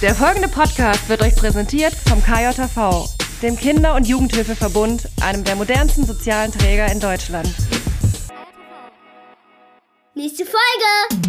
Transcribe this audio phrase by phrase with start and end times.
[0.00, 3.08] Der folgende Podcast wird euch präsentiert vom KJV,
[3.42, 7.52] dem Kinder- und Jugendhilfeverbund, einem der modernsten sozialen Träger in Deutschland.
[10.14, 11.24] Nächste Folge!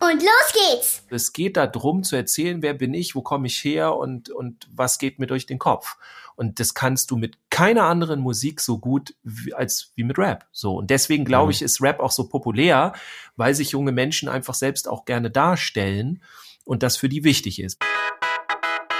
[0.00, 1.02] Und los geht's!
[1.10, 4.98] Es geht darum zu erzählen, wer bin ich, wo komme ich her und, und was
[4.98, 5.96] geht mir durch den Kopf.
[6.34, 10.46] Und das kannst du mit keiner anderen Musik so gut wie, als wie mit Rap.
[10.50, 10.76] So.
[10.76, 11.50] Und deswegen glaube Mhm.
[11.50, 12.94] ich, ist Rap auch so populär,
[13.36, 16.20] weil sich junge Menschen einfach selbst auch gerne darstellen
[16.68, 17.78] und das für die wichtig ist.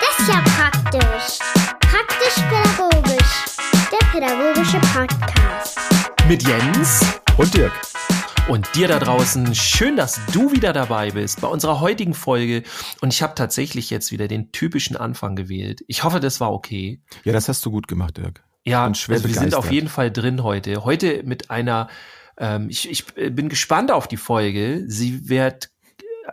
[0.01, 1.39] Das ist ja praktisch.
[1.81, 3.45] Praktisch-pädagogisch.
[3.93, 5.79] Der pädagogische Podcast.
[6.27, 7.73] Mit Jens Und Dirk.
[8.49, 9.55] und dir da draußen.
[9.55, 12.63] Schön, dass du wieder dabei bist bei unserer heutigen Folge.
[13.03, 15.85] Und ich habe tatsächlich jetzt wieder den typischen Anfang gewählt.
[15.89, 17.03] Ich hoffe, das war okay.
[17.25, 18.43] Ja, das hast du gut gemacht, Dirk.
[18.65, 20.85] Ja, also wir sind auf jeden Fall drin heute.
[20.85, 21.89] Heute mit einer,
[22.39, 24.85] ähm, ich, ich bin gespannt auf die Folge.
[24.87, 25.71] Sie wird,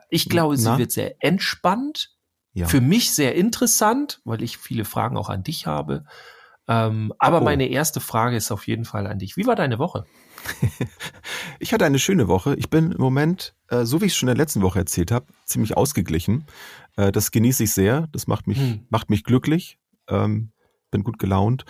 [0.09, 0.77] ich glaube, sie Na?
[0.77, 2.11] wird sehr entspannt.
[2.53, 2.67] Ja.
[2.67, 6.05] Für mich sehr interessant, weil ich viele Fragen auch an dich habe.
[6.67, 7.43] Ähm, aber Oh.
[7.43, 9.35] meine erste Frage ist auf jeden Fall an dich.
[9.37, 10.05] Wie war deine Woche?
[11.59, 12.55] Ich hatte eine schöne Woche.
[12.55, 15.11] Ich bin im Moment, äh, so wie ich es schon in der letzten Woche erzählt
[15.11, 16.45] habe, ziemlich ausgeglichen.
[16.97, 18.07] Äh, das genieße ich sehr.
[18.11, 18.85] Das macht mich, Hm.
[18.89, 19.79] macht mich glücklich.
[20.09, 20.51] Ähm,
[20.91, 21.65] bin gut gelaunt.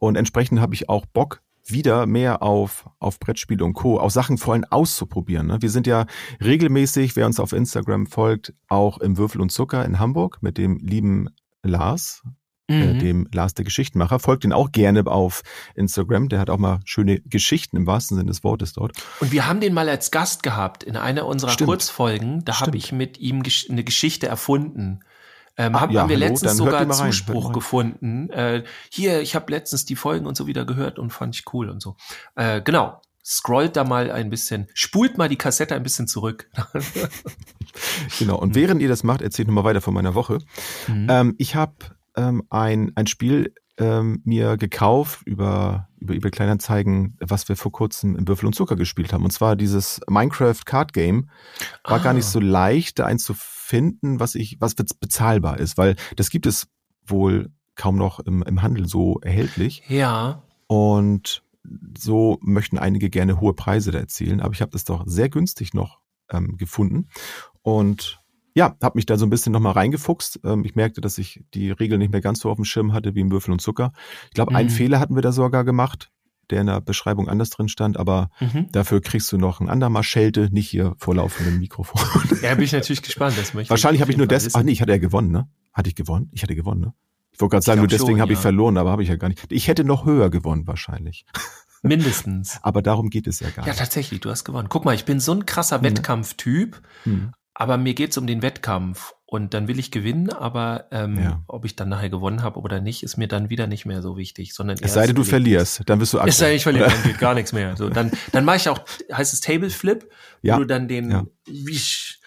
[0.00, 4.38] Und entsprechend habe ich auch Bock, wieder mehr auf, auf Brettspiele und Co., auch Sachen
[4.38, 5.46] vor allem auszuprobieren.
[5.46, 5.58] Ne?
[5.62, 6.06] Wir sind ja
[6.42, 10.78] regelmäßig, wer uns auf Instagram folgt, auch im Würfel und Zucker in Hamburg mit dem
[10.78, 11.28] lieben
[11.62, 12.22] Lars,
[12.68, 12.98] äh, Mhm.
[12.98, 14.18] dem Lars der Geschichtenmacher.
[14.18, 15.42] Folgt ihn auch gerne auf
[15.74, 16.28] Instagram.
[16.28, 18.92] Der hat auch mal schöne Geschichten im wahrsten Sinne des Wortes dort.
[19.20, 21.68] Und wir haben den mal als Gast gehabt in einer unserer Stimmt.
[21.68, 22.44] Kurzfolgen.
[22.44, 25.00] Da habe ich mit ihm eine Geschichte erfunden.
[25.66, 27.52] Ähm, Ah, haben, ja, haben wir hallo, letztens sogar Zuspruch rein.
[27.52, 28.30] gefunden.
[28.30, 31.68] Äh, hier, ich habe letztens die Folgen und so wieder gehört und fand ich cool
[31.70, 31.96] und so.
[32.36, 33.00] Äh, genau.
[33.24, 36.50] Scrollt da mal ein bisschen, spult mal die Kassette ein bisschen zurück.
[38.18, 38.38] Genau.
[38.38, 40.38] Und während ihr das macht, erzählt nochmal weiter von meiner Woche.
[40.88, 41.06] Mhm.
[41.10, 41.74] Ähm, ich habe
[42.16, 48.14] ähm, ein, ein Spiel ähm, mir gekauft über, über eBay Kleinanzeigen, was wir vor kurzem
[48.16, 49.24] im Würfel und Zucker gespielt haben.
[49.24, 51.30] Und zwar dieses Minecraft Card Game.
[51.84, 52.30] War gar nicht Ah.
[52.30, 56.68] so leicht, da eins zu finden, was ich, was bezahlbar ist, weil das gibt es
[57.06, 59.82] wohl kaum noch im, im Handel so erhältlich.
[59.88, 60.42] Ja.
[60.66, 61.42] Und
[61.96, 65.74] so möchten einige gerne hohe Preise da erzielen, aber ich habe das doch sehr günstig
[65.74, 66.00] noch
[66.30, 67.08] ähm, gefunden.
[67.62, 68.20] Und
[68.54, 70.40] ja, habe mich da so ein bisschen nochmal reingefuchst.
[70.44, 73.14] Ähm, ich merkte, dass ich die Regeln nicht mehr ganz so auf dem Schirm hatte
[73.14, 73.92] wie im Würfel und Zucker.
[74.26, 74.74] Ich glaube, einen Mhm.
[74.74, 76.10] Fehler hatten wir da sogar gemacht,
[76.52, 78.68] der in der Beschreibung anders drin stand, aber Mhm.
[78.70, 82.00] dafür kriegst du noch ein andermal Schelte, nicht hier vor laufendem Mikrofon.
[82.42, 83.36] Ja, bin ich natürlich gespannt.
[83.36, 84.54] Das möchte Wahrscheinlich habe ich nur des.
[84.54, 85.48] Ach nee, ich hatte ja gewonnen, ne?
[85.72, 86.28] Hatte ich gewonnen?
[86.32, 86.94] Ich hatte gewonnen, ne?
[87.32, 88.42] Ich wollte gerade sagen, nur deswegen habe ich ja.
[88.42, 89.50] verloren, aber habe ich ja gar nicht.
[89.50, 91.24] Ich hätte noch höher gewonnen wahrscheinlich.
[91.82, 92.58] Mindestens.
[92.62, 93.78] Aber darum geht es ja gar Ja, nicht.
[93.80, 94.68] tatsächlich, du hast gewonnen.
[94.68, 95.82] Guck mal, ich bin so ein krasser Mhm.
[95.84, 96.80] Wettkampftyp.
[97.04, 97.32] Hm.
[97.54, 101.42] Aber mir geht's um den Wettkampf und dann will ich gewinnen, aber ähm, Ja.
[101.46, 104.18] ob ich dann nachher gewonnen habe oder nicht, ist mir dann wieder nicht mehr so
[104.18, 106.62] wichtig, sondern Es sei denn, du erst- verlierst, dann wirst du Es sei denn, ich
[106.64, 107.74] verliere, dann geht gar nichts mehr.
[107.74, 108.78] So, dann dann mache ich auch,
[109.10, 110.06] heißt es Table Flip,
[110.42, 111.24] Ja, wo du dann den, ja.
[111.46, 112.20] Wisch,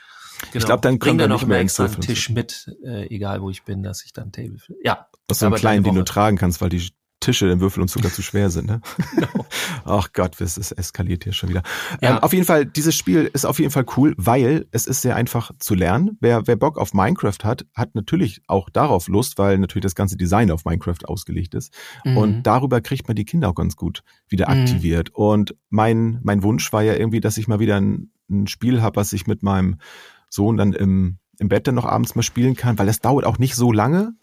[0.51, 2.01] genau, glaub, dann bring kommt dann noch nicht mehr extra einen.
[2.01, 4.77] Tisch mit, äh, egal wo ich bin, dass ich dann Table Flip.
[4.83, 6.89] Ja, Aus so aber kleinen, den du tragen kannst, weil die
[7.25, 8.67] Tische im Würfel und Zucker zu schwer sind.
[8.67, 8.81] Ne?
[9.15, 9.45] Genau.
[9.85, 11.63] Ach Gott, es eskaliert hier schon wieder.
[12.01, 12.17] Ja.
[12.17, 15.15] Ähm, auf jeden Fall, dieses Spiel ist auf jeden Fall cool, weil es ist sehr
[15.15, 16.17] einfach zu lernen.
[16.21, 20.17] Wer, wer Bock auf Minecraft hat, hat natürlich auch darauf Lust, weil natürlich das ganze
[20.17, 21.73] Design auf Minecraft ausgelegt ist.
[22.03, 22.17] Mhm.
[22.17, 24.61] Und darüber kriegt man die Kinder auch ganz gut wieder Mhm.
[24.61, 25.09] aktiviert.
[25.13, 28.97] Und mein, mein Wunsch war ja irgendwie, dass ich mal wieder ein, ein Spiel habe,
[28.97, 29.77] was ich mit meinem
[30.29, 33.39] Sohn dann im, im Bett dann noch abends mal spielen kann, weil es dauert auch
[33.39, 34.13] nicht so lange.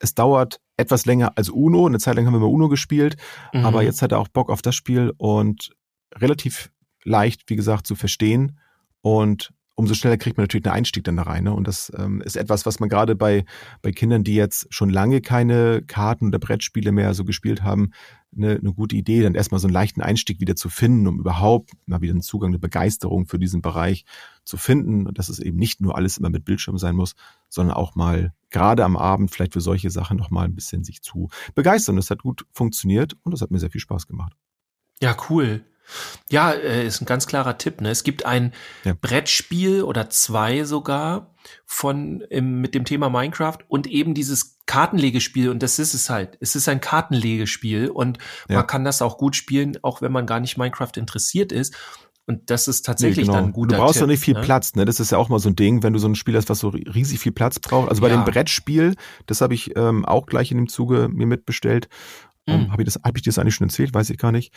[0.00, 1.86] Es dauert etwas länger als Uno.
[1.86, 3.16] Eine Zeit lang haben wir mal Uno gespielt,
[3.52, 3.66] Mhm.
[3.66, 5.70] aber jetzt hat er auch Bock auf das Spiel und
[6.14, 6.70] relativ
[7.04, 8.58] leicht, wie gesagt, zu verstehen.
[9.02, 11.44] Und umso schneller kriegt man natürlich einen Einstieg dann da rein.
[11.44, 11.52] Ne?
[11.52, 13.44] Und das ähm, ist etwas, was man gerade bei,
[13.80, 17.90] bei Kindern, die jetzt schon lange keine Karten oder Brettspiele mehr so gespielt haben,
[18.36, 21.70] eine, eine gute Idee, dann erstmal so einen leichten Einstieg wieder zu finden, um überhaupt
[21.86, 24.04] mal wieder einen Zugang, eine Begeisterung für diesen Bereich
[24.44, 25.06] zu finden.
[25.06, 27.14] Und dass es eben nicht nur alles immer mit Bildschirm sein muss,
[27.48, 31.02] sondern auch mal gerade am Abend vielleicht für solche Sachen noch mal ein bisschen sich
[31.02, 31.96] zu begeistern.
[31.96, 34.32] Das hat gut funktioniert und das hat mir sehr viel Spaß gemacht.
[35.00, 35.64] Ja, cool.
[36.30, 37.80] Ja, äh, ist ein ganz klarer Tipp.
[37.80, 37.90] Ne?
[37.90, 38.52] Es gibt ein
[38.84, 38.94] Ja.
[39.00, 41.34] Brettspiel oder zwei sogar
[41.64, 46.36] von mit dem Thema Minecraft und eben dieses Kartenlegespiel und das ist es halt.
[46.40, 48.18] Es ist ein Kartenlegespiel und
[48.50, 48.56] Ja.
[48.56, 51.74] man kann das auch gut spielen, auch wenn man gar nicht Minecraft interessiert ist.
[52.28, 53.32] Und das ist tatsächlich Nee, genau.
[53.38, 54.40] dann ein guter Du brauchst Tipp, doch nicht viel ne?
[54.42, 54.84] Platz, ne?
[54.84, 56.58] Das ist ja auch mal so ein Ding, wenn du so ein Spiel hast, was
[56.58, 57.88] so riesig viel Platz braucht.
[57.88, 58.16] Also bei Ja.
[58.16, 58.94] dem Brettspiel,
[59.26, 61.88] das habe ich ähm, auch gleich in dem Zuge mir mitbestellt.
[62.46, 62.72] Ähm, Mhm.
[62.72, 63.94] habe ich das, habe ich dir das eigentlich schon erzählt?
[63.94, 64.52] Weiß ich gar nicht.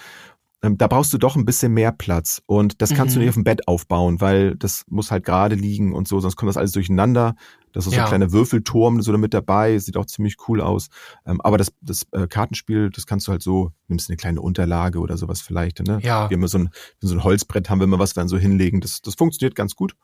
[0.63, 2.41] Ähm, da brauchst du doch ein bisschen mehr Platz.
[2.45, 3.19] Und das kannst mhm.
[3.19, 6.35] du nicht auf dem Bett aufbauen, weil das muss halt gerade liegen und so, sonst
[6.35, 7.35] kommt das alles durcheinander.
[7.73, 7.99] Das ist ja.
[7.99, 10.89] so ein kleiner Würfelturm so mit dabei, sieht auch ziemlich cool aus.
[11.25, 14.99] Ähm, aber das, das äh, Kartenspiel, das kannst du halt so, nimmst eine kleine Unterlage
[14.99, 15.79] oder sowas vielleicht.
[15.85, 15.99] Ne?
[16.03, 16.29] Ja.
[16.29, 16.69] Wir haben so ein,
[16.99, 18.81] so ein Holzbrett, haben wir immer was wir dann so hinlegen.
[18.81, 19.95] Das, das funktioniert ganz gut.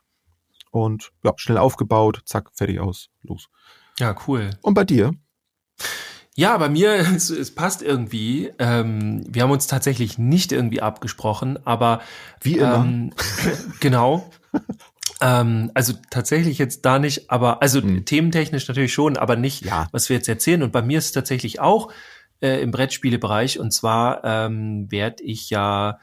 [0.70, 3.48] Und ja, schnell aufgebaut, zack, fertig aus, los.
[3.98, 4.50] Ja, cool.
[4.62, 5.12] Und bei dir?
[6.38, 8.52] Ja, bei mir, es, es passt irgendwie.
[8.60, 12.00] Ähm, wir haben uns tatsächlich nicht irgendwie abgesprochen, aber
[12.40, 12.76] wie immer.
[12.76, 13.12] Ähm,
[13.80, 14.30] genau.
[15.20, 18.04] ähm, also tatsächlich jetzt da nicht, aber also hm.
[18.04, 19.88] thementechnisch natürlich schon, aber nicht, ja.
[19.90, 20.62] was wir jetzt erzählen.
[20.62, 21.92] Und bei mir ist es tatsächlich auch
[22.40, 23.58] äh, im Brettspielebereich.
[23.58, 25.98] Und zwar ähm, werde ich ja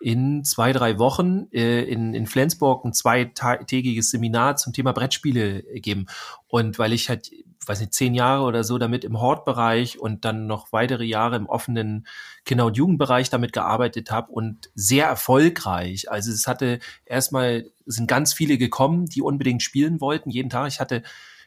[0.00, 6.06] in zwei, drei Wochen äh, in, in Flensburg ein zweitägiges Seminar zum Thema Brettspiele geben.
[6.48, 7.30] Und weil ich halt
[7.68, 11.46] weiß nicht, zehn Jahre oder so damit im Hortbereich und dann noch weitere Jahre im
[11.46, 12.06] offenen
[12.44, 16.10] Kinder- und Jugendbereich damit gearbeitet habe und sehr erfolgreich.
[16.10, 20.68] Also es hatte erstmal, sind ganz viele gekommen, die unbedingt spielen wollten, jeden Tag.
[20.68, 21.02] Ich hatte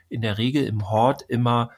[0.10, 1.72] in der Regel im Hort immer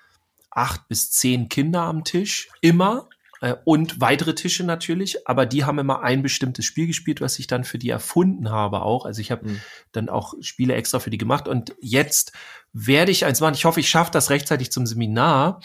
[0.49, 3.07] acht bis zehn Kinder am Tisch, immer
[3.41, 7.47] äh, und weitere Tische natürlich, aber die haben immer ein bestimmtes Spiel gespielt, was ich
[7.47, 9.05] dann für die erfunden habe auch.
[9.05, 9.61] Also ich habe mhm.
[9.91, 12.31] dann auch Spiele extra für die gemacht und jetzt
[12.71, 13.55] werde ich eins machen.
[13.55, 15.59] Ich hoffe, ich schaffe das rechtzeitig zum Seminar,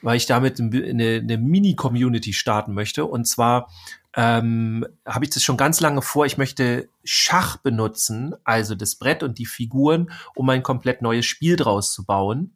[0.00, 3.04] weil ich damit eine, eine Mini-Community starten möchte.
[3.04, 3.68] Und zwar
[4.14, 6.26] ähm, habe ich das schon ganz lange vor.
[6.26, 11.56] Ich möchte Schach benutzen, also das Brett und die Figuren, um ein komplett neues Spiel
[11.56, 12.54] draus zu bauen.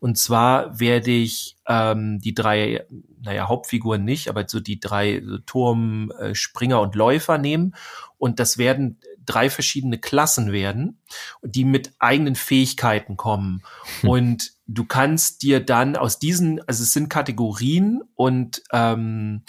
[0.00, 2.84] Und zwar werde ich ähm, die drei,
[3.22, 7.74] naja, Hauptfiguren nicht, aber so die drei so Turm, äh, Springer und Läufer nehmen.
[8.18, 10.98] Und das werden drei verschiedene Klassen werden,
[11.42, 13.62] die mit eigenen Fähigkeiten kommen.
[14.00, 14.08] Hm.
[14.10, 19.42] Und du kannst dir dann aus diesen, also es sind Kategorien und ähm,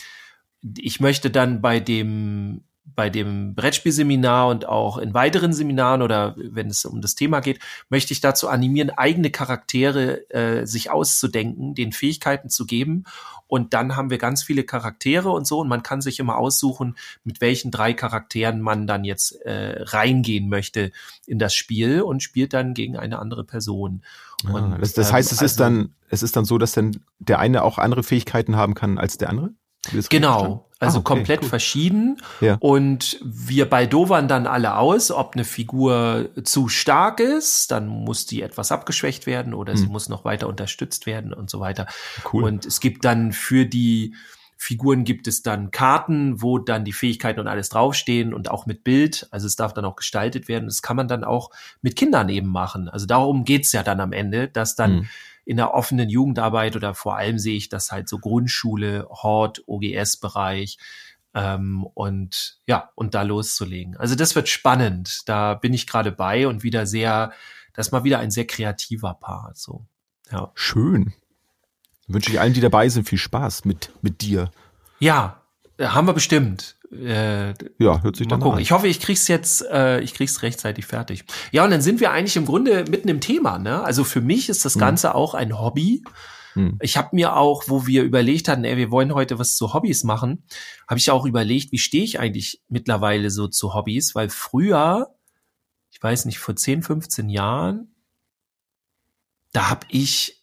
[0.61, 2.63] ich möchte dann bei dem
[2.95, 7.59] bei dem Brettspielseminar und auch in weiteren Seminaren oder wenn es um das Thema geht,
[7.89, 13.03] möchte ich dazu animieren, eigene Charaktere äh, sich auszudenken, den Fähigkeiten zu geben.
[13.45, 15.59] Und dann haben wir ganz viele Charaktere und so.
[15.59, 20.49] Und man kann sich immer aussuchen, mit welchen drei Charakteren man dann jetzt äh, reingehen
[20.49, 20.91] möchte
[21.25, 24.01] in das Spiel und spielt dann gegen eine andere Person.
[24.45, 26.71] Ah, und, das, das heißt, ähm, es also, ist dann, es ist dann so, dass
[26.71, 29.51] dann der eine auch andere Fähigkeiten haben kann als der andere?
[30.09, 31.49] Genau, also ah, okay, komplett cool.
[31.49, 32.21] verschieden.
[32.39, 32.57] Ja.
[32.59, 38.41] Und wir baldowern dann alle aus, ob eine Figur zu stark ist, dann muss die
[38.41, 39.79] etwas abgeschwächt werden oder hm.
[39.79, 41.87] sie muss noch weiter unterstützt werden und so weiter.
[42.31, 42.43] Cool.
[42.43, 44.15] Und es gibt dann für die
[44.59, 48.83] Figuren gibt es dann Karten, wo dann die Fähigkeiten und alles draufstehen und auch mit
[48.83, 49.27] Bild.
[49.29, 50.65] Also es darf dann auch gestaltet werden.
[50.65, 51.51] Das kann man dann auch
[51.83, 52.89] mit Kindern eben machen.
[52.89, 55.07] Also darum geht's ja dann am Ende, dass dann hm
[55.47, 60.77] in der offenen Jugendarbeit oder vor allem sehe ich das halt so Grundschule, Hort, OGS-Bereich
[61.33, 63.95] ähm, und ja, und da loszulegen.
[63.95, 65.21] Also das wird spannend.
[65.25, 67.31] Da bin ich gerade bei und wieder sehr,
[67.73, 69.57] das ist mal wieder ein sehr kreativer Part.
[69.57, 69.85] So.
[70.29, 70.51] Ja.
[70.53, 71.13] Schön.
[72.07, 74.51] wünsche ich allen, die dabei sind, viel Spaß mit, mit dir.
[74.99, 75.41] Ja,
[75.79, 76.75] haben wir bestimmt.
[76.91, 78.57] Äh, ja, hört sich mal dann gucken.
[78.57, 78.61] An.
[78.61, 81.25] Ich hoffe, ich krieg's jetzt, äh, ich krieg's rechtzeitig fertig.
[81.51, 83.59] Ja, und dann sind wir eigentlich im Grunde mitten im Thema.
[83.59, 83.83] Ne?
[83.83, 84.79] Also für mich ist das hm.
[84.79, 86.03] Ganze auch ein Hobby.
[86.53, 86.77] Hm.
[86.81, 90.03] Ich habe mir auch, wo wir überlegt hatten, ey, wir wollen heute was zu Hobbys
[90.03, 90.45] machen,
[90.87, 95.13] habe ich auch überlegt, wie stehe ich eigentlich mittlerweile so zu Hobbys, weil früher,
[95.91, 97.95] ich weiß nicht, vor 10, 15 Jahren,
[99.51, 100.36] da habe ich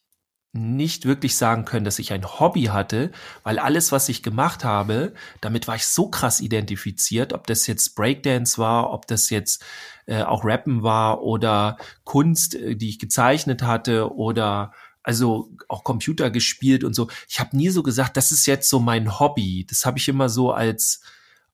[0.54, 3.10] nicht wirklich sagen können, dass ich ein Hobby hatte,
[3.42, 7.96] weil alles, was ich gemacht habe, damit war ich so krass identifiziert, ob das jetzt
[7.96, 9.64] Breakdance war, ob das jetzt
[10.06, 16.30] äh, auch Rappen war oder Kunst, äh, die ich gezeichnet hatte oder also auch Computer
[16.30, 17.08] gespielt und so.
[17.28, 19.66] Ich habe nie so gesagt, das ist jetzt so mein Hobby.
[19.68, 21.02] Das habe ich immer so als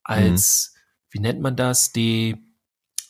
[0.05, 0.79] als mhm.
[1.11, 2.37] wie nennt man das, die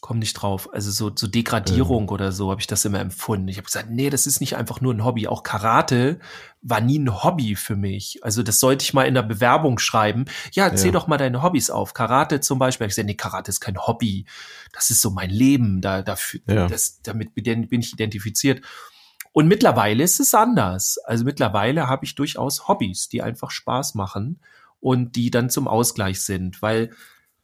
[0.01, 0.73] komm nicht drauf.
[0.73, 2.09] Also so, so Degradierung ähm.
[2.09, 3.49] oder so habe ich das immer empfunden.
[3.49, 5.27] Ich habe gesagt, nee, das ist nicht einfach nur ein Hobby.
[5.27, 6.19] Auch Karate
[6.63, 8.23] war nie ein Hobby für mich.
[8.23, 10.25] Also das sollte ich mal in der Bewerbung schreiben.
[10.53, 10.91] Ja, ja.
[10.91, 11.95] doch mal deine Hobbys auf.
[11.95, 12.87] Karate zum Beispiel.
[12.87, 14.27] Ich gesagt, nee, Karate ist kein Hobby.
[14.73, 15.81] Das ist so mein Leben.
[15.81, 16.67] Da, dafür, ja.
[16.67, 18.63] das, damit bin ich identifiziert.
[19.33, 20.99] Und mittlerweile ist es anders.
[21.05, 24.41] Also mittlerweile habe ich durchaus Hobbys, die einfach Spaß machen
[24.81, 26.91] und die dann zum Ausgleich sind, weil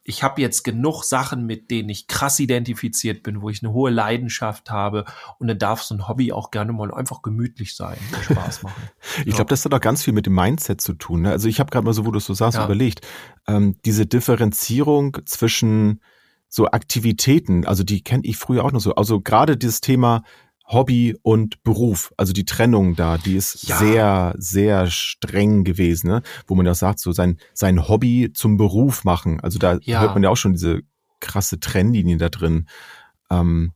[0.08, 3.90] ich habe jetzt genug Sachen, mit denen ich krass identifiziert bin, wo ich eine hohe
[3.90, 5.04] Leidenschaft habe
[5.38, 8.80] und dann darf so ein Hobby auch gerne mal einfach gemütlich sein und Spaß machen.
[9.26, 11.22] ich glaube, das hat auch ganz viel mit dem Mindset zu tun.
[11.22, 11.32] Ne?
[11.32, 12.64] Also ich habe gerade mal so, wo du es so sagst, ja.
[12.64, 13.00] überlegt,
[13.48, 16.00] ähm, diese Differenzierung zwischen
[16.48, 18.94] so Aktivitäten, also die kenne ich früher auch noch so.
[18.94, 20.22] Also gerade dieses Thema
[20.66, 22.12] Hobby und Beruf.
[22.16, 23.76] Also die Trennung da, die ist ja.
[23.76, 26.22] sehr, sehr streng gewesen, ne?
[26.46, 29.40] wo man auch sagt, so sein, sein Hobby zum Beruf machen.
[29.40, 30.00] Also da ja.
[30.00, 30.80] hört man ja auch schon diese
[31.20, 32.66] krasse Trennlinie da drin.
[33.30, 33.72] Ähm,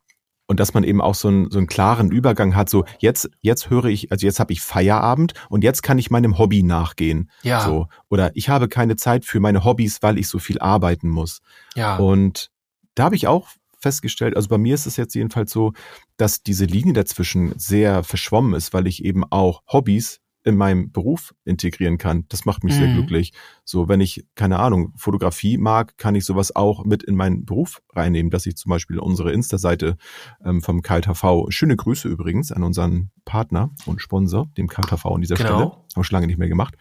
[0.50, 3.70] und dass man eben auch so einen, so einen klaren Übergang hat, so jetzt, jetzt
[3.70, 7.30] höre ich, also jetzt habe ich Feierabend und jetzt kann ich meinem Hobby nachgehen.
[7.42, 7.64] Ja.
[7.64, 7.86] So.
[8.08, 11.40] Oder ich habe keine Zeit für meine Hobbys, weil ich so viel arbeiten muss.
[11.76, 11.98] Ja.
[11.98, 12.50] Und
[12.96, 13.46] da habe ich auch
[13.80, 15.72] festgestellt, also bei mir ist es jetzt jedenfalls so,
[16.16, 21.34] dass diese Linie dazwischen sehr verschwommen ist, weil ich eben auch Hobbys in meinem Beruf
[21.44, 22.24] integrieren kann.
[22.28, 22.78] Das macht mich mhm.
[22.78, 23.32] sehr glücklich.
[23.64, 27.82] So, wenn ich, keine Ahnung, Fotografie mag, kann ich sowas auch mit in meinen Beruf
[27.94, 29.96] reinnehmen, dass ich zum Beispiel unsere Insta-Seite
[30.44, 35.34] ähm, vom KLTV, schöne Grüße übrigens an unseren Partner und Sponsor, dem KLTV an dieser
[35.34, 35.48] genau.
[35.48, 36.74] Stelle, haben wir schon lange nicht mehr gemacht,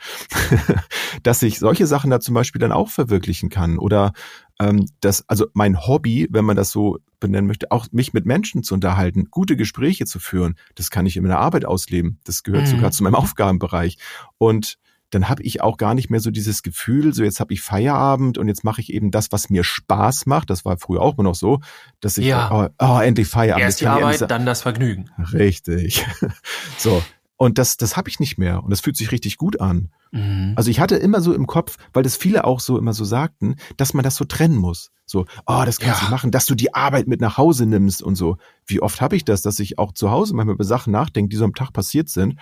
[1.23, 4.13] dass ich solche Sachen da zum Beispiel dann auch verwirklichen kann oder
[4.59, 8.63] ähm, dass, also mein Hobby, wenn man das so benennen möchte, auch mich mit Menschen
[8.63, 12.19] zu unterhalten, gute Gespräche zu führen, das kann ich in meiner Arbeit ausleben.
[12.23, 12.71] Das gehört mhm.
[12.71, 13.97] sogar zu meinem Aufgabenbereich.
[14.37, 14.77] Und
[15.11, 18.37] dann habe ich auch gar nicht mehr so dieses Gefühl, so jetzt habe ich Feierabend
[18.37, 20.49] und jetzt mache ich eben das, was mir Spaß macht.
[20.49, 21.61] Das war früher auch immer noch so,
[21.99, 22.51] dass ich ja.
[22.51, 23.63] oh, oh, endlich Feierabend.
[23.63, 25.09] Erst die Arbeit, dann das Vergnügen.
[25.33, 26.05] Richtig.
[26.77, 27.01] so,
[27.41, 28.62] und das, das habe ich nicht mehr.
[28.65, 29.93] Und das fühlt sich richtig gut an.
[30.12, 30.55] Mhm.
[30.58, 33.55] Also ich hatte immer so im Kopf, weil das viele auch so immer so sagten,
[33.77, 34.91] dass man das so trennen muss.
[35.05, 36.08] So, oh, das kannst ja.
[36.08, 38.36] du machen, dass du die Arbeit mit nach Hause nimmst und so.
[38.65, 41.38] Wie oft habe ich das, dass ich auch zu Hause manchmal über Sachen nachdenke, die
[41.38, 42.36] so am Tag passiert sind.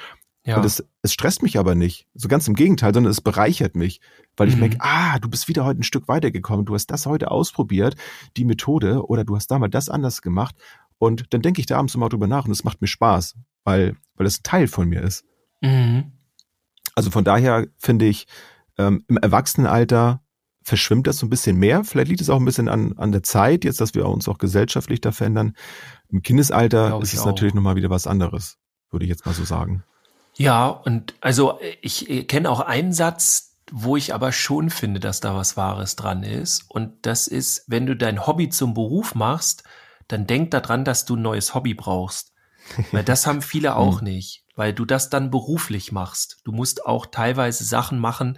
[0.43, 0.57] Ja.
[0.57, 2.07] Und es, es stresst mich aber nicht.
[2.15, 4.01] So ganz im Gegenteil, sondern es bereichert mich.
[4.35, 4.61] Weil ich mhm.
[4.61, 7.95] merke, ah, du bist wieder heute ein Stück weitergekommen, du hast das heute ausprobiert,
[8.35, 10.55] die Methode, oder du hast damals das anders gemacht.
[10.97, 13.35] Und dann denke ich da abends immer drüber nach und es macht mir Spaß
[13.67, 15.25] weil, weil das ein Teil von mir ist.
[15.59, 16.13] Mhm.
[16.95, 18.25] Also von daher finde ich,
[18.77, 20.21] ähm, im Erwachsenenalter
[20.63, 21.83] verschwimmt das so ein bisschen mehr.
[21.83, 24.37] Vielleicht liegt es auch ein bisschen an, an der Zeit, jetzt, dass wir uns auch
[24.37, 25.53] gesellschaftlich da verändern.
[26.07, 27.25] Im Kindesalter ist es auch.
[27.25, 28.57] natürlich nochmal wieder was anderes,
[28.89, 29.83] würde ich jetzt mal so sagen.
[30.37, 35.35] Ja, und also ich kenne auch einen Satz, wo ich aber schon finde, dass da
[35.35, 36.63] was Wahres dran ist.
[36.69, 39.65] Und das ist, wenn du dein Hobby zum Beruf machst,
[40.07, 42.31] dann denk daran, dass du ein neues Hobby brauchst.
[42.91, 44.05] Weil das haben viele auch hm.
[44.05, 46.41] nicht, weil du das dann beruflich machst.
[46.43, 48.37] Du musst auch teilweise Sachen machen,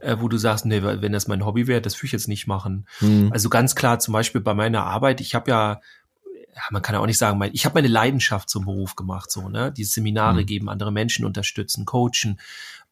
[0.00, 2.46] äh, wo du sagst, nee, wenn das mein Hobby wäre, das würde ich jetzt nicht
[2.46, 2.86] machen.
[3.00, 3.30] Mhm.
[3.32, 5.80] Also ganz klar, zum Beispiel bei meiner Arbeit, ich habe ja
[6.58, 9.48] ja, man kann ja auch nicht sagen, ich habe meine Leidenschaft zum Beruf gemacht, so,
[9.48, 9.70] ne?
[9.70, 10.46] Die Seminare mhm.
[10.46, 12.40] geben, andere Menschen unterstützen, coachen.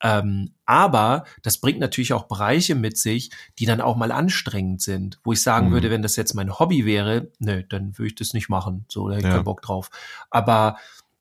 [0.02, 5.18] Ähm, aber das bringt natürlich auch Bereiche mit sich, die dann auch mal anstrengend sind,
[5.24, 5.72] wo ich sagen mhm.
[5.72, 8.84] würde, wenn das jetzt mein Hobby wäre, ne, dann würde ich das nicht machen.
[8.88, 9.36] So, da hätte ich ja.
[9.36, 9.90] keinen Bock drauf.
[10.30, 10.76] Aber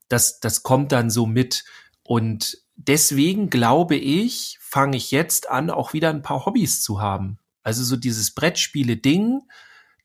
[0.08, 1.64] das, das kommt dann so mit.
[2.02, 7.38] Und deswegen glaube ich, fange ich jetzt an, auch wieder ein paar Hobbys zu haben.
[7.62, 9.40] Also so dieses Brettspiele-Ding,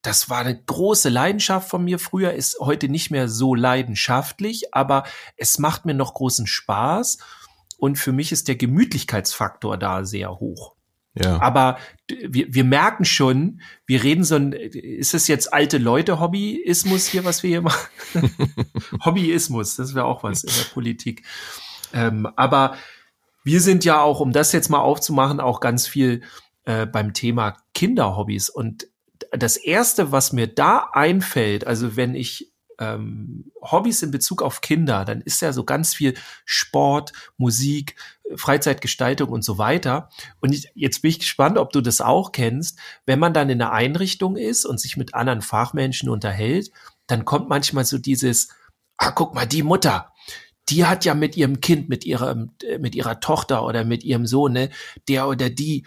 [0.02, 5.04] das war eine große Leidenschaft von mir früher, ist heute nicht mehr so leidenschaftlich, aber
[5.38, 7.20] es macht mir noch großen Spaß.
[7.82, 10.76] Und für mich ist der Gemütlichkeitsfaktor da sehr hoch.
[11.16, 11.42] Ja.
[11.42, 17.08] Aber wir, wir merken schon, wir reden so ein, ist es jetzt alte Leute Hobbyismus
[17.08, 17.90] hier, was wir hier machen?
[19.04, 21.26] Hobbyismus, das wäre auch was in der Politik.
[21.92, 22.76] Ähm, aber
[23.44, 26.22] wir sind ja auch, um das jetzt mal aufzumachen, auch ganz viel
[26.66, 28.52] äh, beim Thema Kinderhobbys.
[28.52, 28.90] Und
[29.32, 32.51] das erste, was mir da einfällt, also wenn ich
[32.82, 37.96] ähm, Hobbys in Bezug auf Kinder, dann ist ja so ganz viel Sport, Musik,
[38.36, 40.10] Freizeitgestaltung und so weiter.
[40.40, 42.80] Und ich, jetzt bin ich gespannt, ob du das auch kennst.
[43.06, 46.72] Wenn man dann in einer Einrichtung ist und sich mit anderen Fachmenschen unterhält,
[47.06, 48.50] dann kommt manchmal so dieses,
[48.98, 50.12] ah, guck mal, die Mutter,
[50.70, 52.48] die hat ja mit ihrem Kind, mit ihrer,
[52.80, 54.70] mit ihrer Tochter oder mit ihrem Sohn, ne,
[55.08, 55.86] der oder die,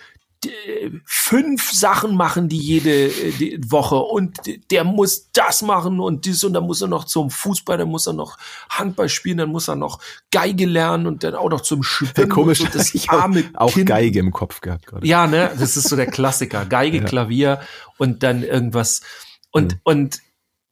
[1.05, 4.39] fünf Sachen machen die jede die Woche und
[4.71, 8.07] der muss das machen und dies und dann muss er noch zum Fußball, dann muss
[8.07, 8.37] er noch
[8.71, 12.29] Handball spielen, dann muss er noch Geige lernen und dann auch noch zum Schwimmen.
[12.29, 13.87] Komisch, so das ich arme auch kind.
[13.87, 15.07] Geige im Kopf gehabt gerade.
[15.07, 17.05] Ja, ne, das ist so der Klassiker, Geige, ja.
[17.05, 17.61] Klavier
[17.99, 19.03] und dann irgendwas
[19.51, 19.81] und mhm.
[19.85, 20.23] und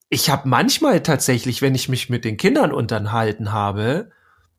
[0.08, 4.10] ich habe manchmal tatsächlich, wenn ich mich mit den Kindern unterhalten habe,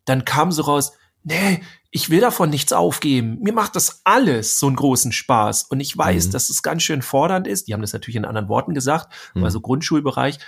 [0.05, 0.93] dann kam so raus,
[1.23, 1.61] nee,
[1.91, 3.37] ich will davon nichts aufgeben.
[3.41, 5.63] Mir macht das alles so einen großen Spaß.
[5.63, 6.31] Und ich weiß, mhm.
[6.31, 7.67] dass es ganz schön fordernd ist.
[7.67, 9.43] Die haben das natürlich in anderen Worten gesagt, mhm.
[9.43, 10.39] also Grundschulbereich.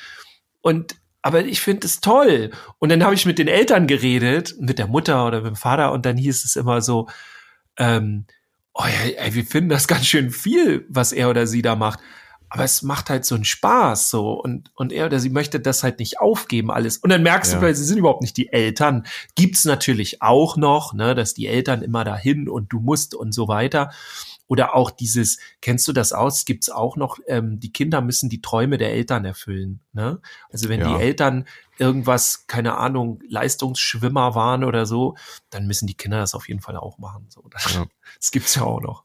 [0.62, 2.52] Und aber ich finde es toll.
[2.78, 5.92] Und dann habe ich mit den Eltern geredet, mit der Mutter oder mit dem Vater,
[5.92, 7.08] und dann hieß es immer so,
[7.78, 8.26] ähm,
[8.76, 12.00] oh ja, ey, wir finden das ganz schön viel, was er oder sie da macht
[12.56, 15.84] aber es macht halt so einen Spaß so und und er oder sie möchte das
[15.84, 17.60] halt nicht aufgeben alles und dann merkst ja.
[17.60, 21.48] du weil sie sind überhaupt nicht die Eltern gibt's natürlich auch noch ne dass die
[21.48, 23.92] Eltern immer dahin und du musst und so weiter
[24.48, 26.46] Oder auch dieses, kennst du das aus?
[26.46, 29.80] Gibt's auch noch, ähm, die Kinder müssen die Träume der Eltern erfüllen.
[29.92, 30.22] Ne?
[30.52, 30.88] Also wenn ja.
[30.96, 31.46] die Eltern
[31.80, 35.16] irgendwas, keine Ahnung, Leistungsschwimmer waren oder so,
[35.50, 37.26] dann müssen die Kinder das auf jeden Fall auch machen.
[37.30, 37.86] So, das, ja.
[38.20, 39.05] das gibt's ja auch noch.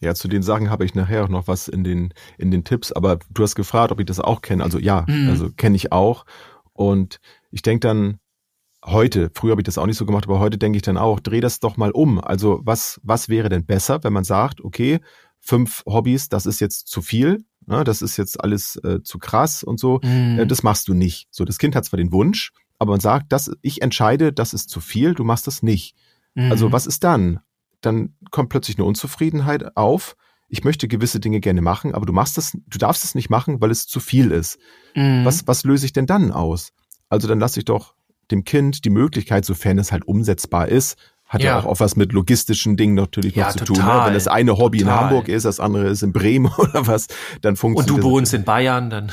[0.00, 2.92] Ja, zu den Sachen habe ich nachher auch noch was in den, in den Tipps,
[2.92, 4.62] aber du hast gefragt, ob ich das auch kenne.
[4.62, 5.30] Also ja, mhm.
[5.30, 6.26] also kenne ich auch.
[6.72, 7.18] Und
[7.50, 8.18] ich denke dann,
[8.84, 11.20] heute, früher habe ich das auch nicht so gemacht, aber heute denke ich dann auch,
[11.20, 12.20] dreh das doch mal um.
[12.20, 15.00] Also was, was wäre denn besser, wenn man sagt, okay,
[15.40, 19.62] fünf Hobbys, das ist jetzt zu viel, ne, das ist jetzt alles äh, zu krass
[19.62, 20.40] und so, mhm.
[20.40, 21.28] äh, das machst du nicht.
[21.30, 24.68] So, das Kind hat zwar den Wunsch, aber man sagt, das, ich entscheide, das ist
[24.68, 25.96] zu viel, du machst das nicht.
[26.34, 26.50] Mhm.
[26.50, 27.40] Also was ist dann?
[27.80, 30.16] Dann kommt plötzlich eine Unzufriedenheit auf.
[30.48, 33.60] Ich möchte gewisse Dinge gerne machen, aber du machst das, du darfst es nicht machen,
[33.60, 34.58] weil es zu viel ist.
[34.94, 35.24] Mhm.
[35.24, 36.72] Was, was löse ich denn dann aus?
[37.08, 37.94] Also dann lasse ich doch
[38.30, 41.96] dem Kind die Möglichkeit, sofern es halt umsetzbar ist, hat ja, ja auch, auch was
[41.96, 43.84] mit logistischen Dingen natürlich ja, noch zu total.
[43.84, 43.94] tun.
[43.94, 44.06] Ne?
[44.06, 44.94] Wenn das eine Hobby total.
[44.94, 47.08] in Hamburg ist, das andere ist in Bremen oder was,
[47.40, 49.10] dann funktioniert Und du wohnst in Bayern, dann.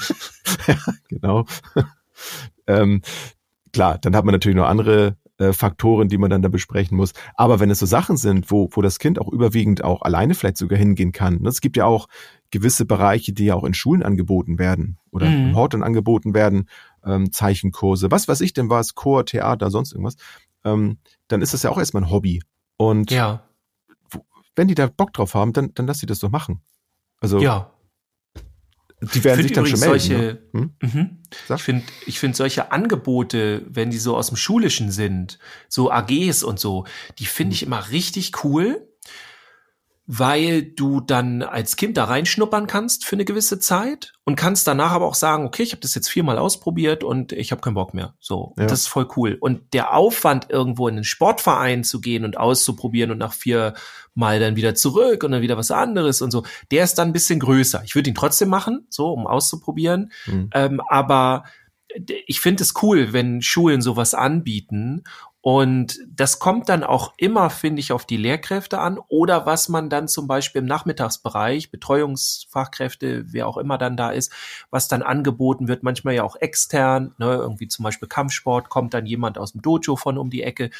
[0.66, 0.76] ja,
[1.08, 1.44] genau.
[2.66, 3.02] ähm,
[3.72, 7.12] klar, dann hat man natürlich noch andere äh, Faktoren, die man dann da besprechen muss.
[7.34, 10.56] Aber wenn es so Sachen sind, wo, wo das Kind auch überwiegend auch alleine vielleicht
[10.56, 11.48] sogar hingehen kann, ne?
[11.48, 12.06] es gibt ja auch
[12.50, 15.48] gewisse Bereiche, die ja auch in Schulen angeboten werden oder mhm.
[15.48, 16.68] im Horten angeboten werden,
[17.04, 20.16] ähm, Zeichenkurse, was weiß ich denn was, Chor, Theater, sonst irgendwas,
[20.64, 22.42] ähm, dann ist das ja auch erstmal ein Hobby.
[22.76, 23.42] Und ja.
[24.54, 26.60] wenn die da Bock drauf haben, dann, dann lass sie das doch machen.
[27.20, 27.71] Also ja.
[29.02, 29.98] Die werden sich dann schon melden.
[29.98, 30.38] Solche, ne?
[30.52, 30.70] hm?
[30.80, 31.18] mhm.
[31.48, 36.44] Ich finde ich finde solche Angebote, wenn die so aus dem Schulischen sind, so AGs
[36.44, 36.84] und so,
[37.18, 37.54] die finde hm.
[37.54, 38.86] ich immer richtig cool
[40.14, 44.90] weil du dann als Kind da reinschnuppern kannst für eine gewisse Zeit und kannst danach
[44.90, 47.94] aber auch sagen, okay, ich habe das jetzt viermal ausprobiert und ich habe keinen Bock
[47.94, 48.12] mehr.
[48.20, 48.66] So, ja.
[48.66, 49.38] das ist voll cool.
[49.40, 53.72] Und der Aufwand, irgendwo in einen Sportverein zu gehen und auszuprobieren und nach vier
[54.14, 57.14] Mal dann wieder zurück und dann wieder was anderes und so, der ist dann ein
[57.14, 57.80] bisschen größer.
[57.82, 60.12] Ich würde ihn trotzdem machen, so, um auszuprobieren.
[60.26, 60.50] Mhm.
[60.52, 61.44] Ähm, aber
[62.26, 65.04] ich finde es cool, wenn Schulen sowas anbieten
[65.42, 69.90] und das kommt dann auch immer, finde ich, auf die Lehrkräfte an oder was man
[69.90, 74.32] dann zum Beispiel im Nachmittagsbereich, Betreuungsfachkräfte, wer auch immer dann da ist,
[74.70, 79.04] was dann angeboten wird, manchmal ja auch extern, ne, irgendwie zum Beispiel Kampfsport, kommt dann
[79.04, 80.70] jemand aus dem Dojo von um die Ecke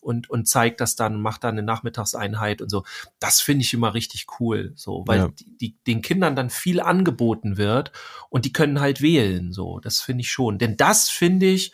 [0.00, 2.84] und, und zeigt das dann, macht dann eine Nachmittagseinheit und so.
[3.18, 5.28] Das finde ich immer richtig cool, so, weil ja.
[5.28, 7.90] die, die, den Kindern dann viel angeboten wird
[8.30, 9.80] und die können halt wählen, so.
[9.80, 10.58] Das finde ich schon.
[10.58, 11.72] Denn das finde ich,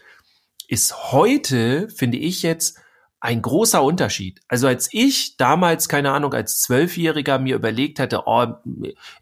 [0.71, 2.79] ist heute, finde ich jetzt,
[3.23, 4.41] ein großer Unterschied.
[4.49, 8.47] Also als ich damals, keine Ahnung, als Zwölfjähriger mir überlegt hatte, oh,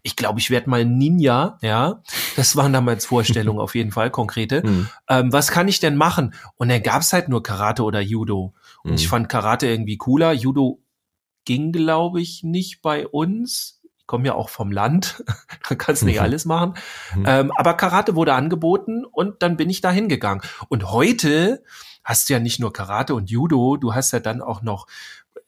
[0.03, 2.01] ich glaube, ich werde mal Ninja, ja,
[2.37, 4.65] das waren damals Vorstellungen auf jeden Fall, konkrete.
[4.65, 4.89] Mhm.
[5.09, 6.33] Ähm, was kann ich denn machen?
[6.55, 8.53] Und dann gab's halt nur Karate oder Judo.
[8.83, 8.95] Und mhm.
[8.95, 10.31] ich fand Karate irgendwie cooler.
[10.31, 10.81] Judo
[11.43, 13.78] ging, glaube ich, nicht bei uns
[14.09, 15.23] komme ja auch vom Land,
[15.69, 16.23] da kannst nicht mhm.
[16.23, 16.73] alles machen.
[17.15, 17.25] Mhm.
[17.27, 20.43] Ähm, aber Karate wurde angeboten und dann bin ich da hingegangen.
[20.67, 21.63] Und heute
[22.03, 24.87] hast du ja nicht nur Karate und Judo, du hast ja dann auch noch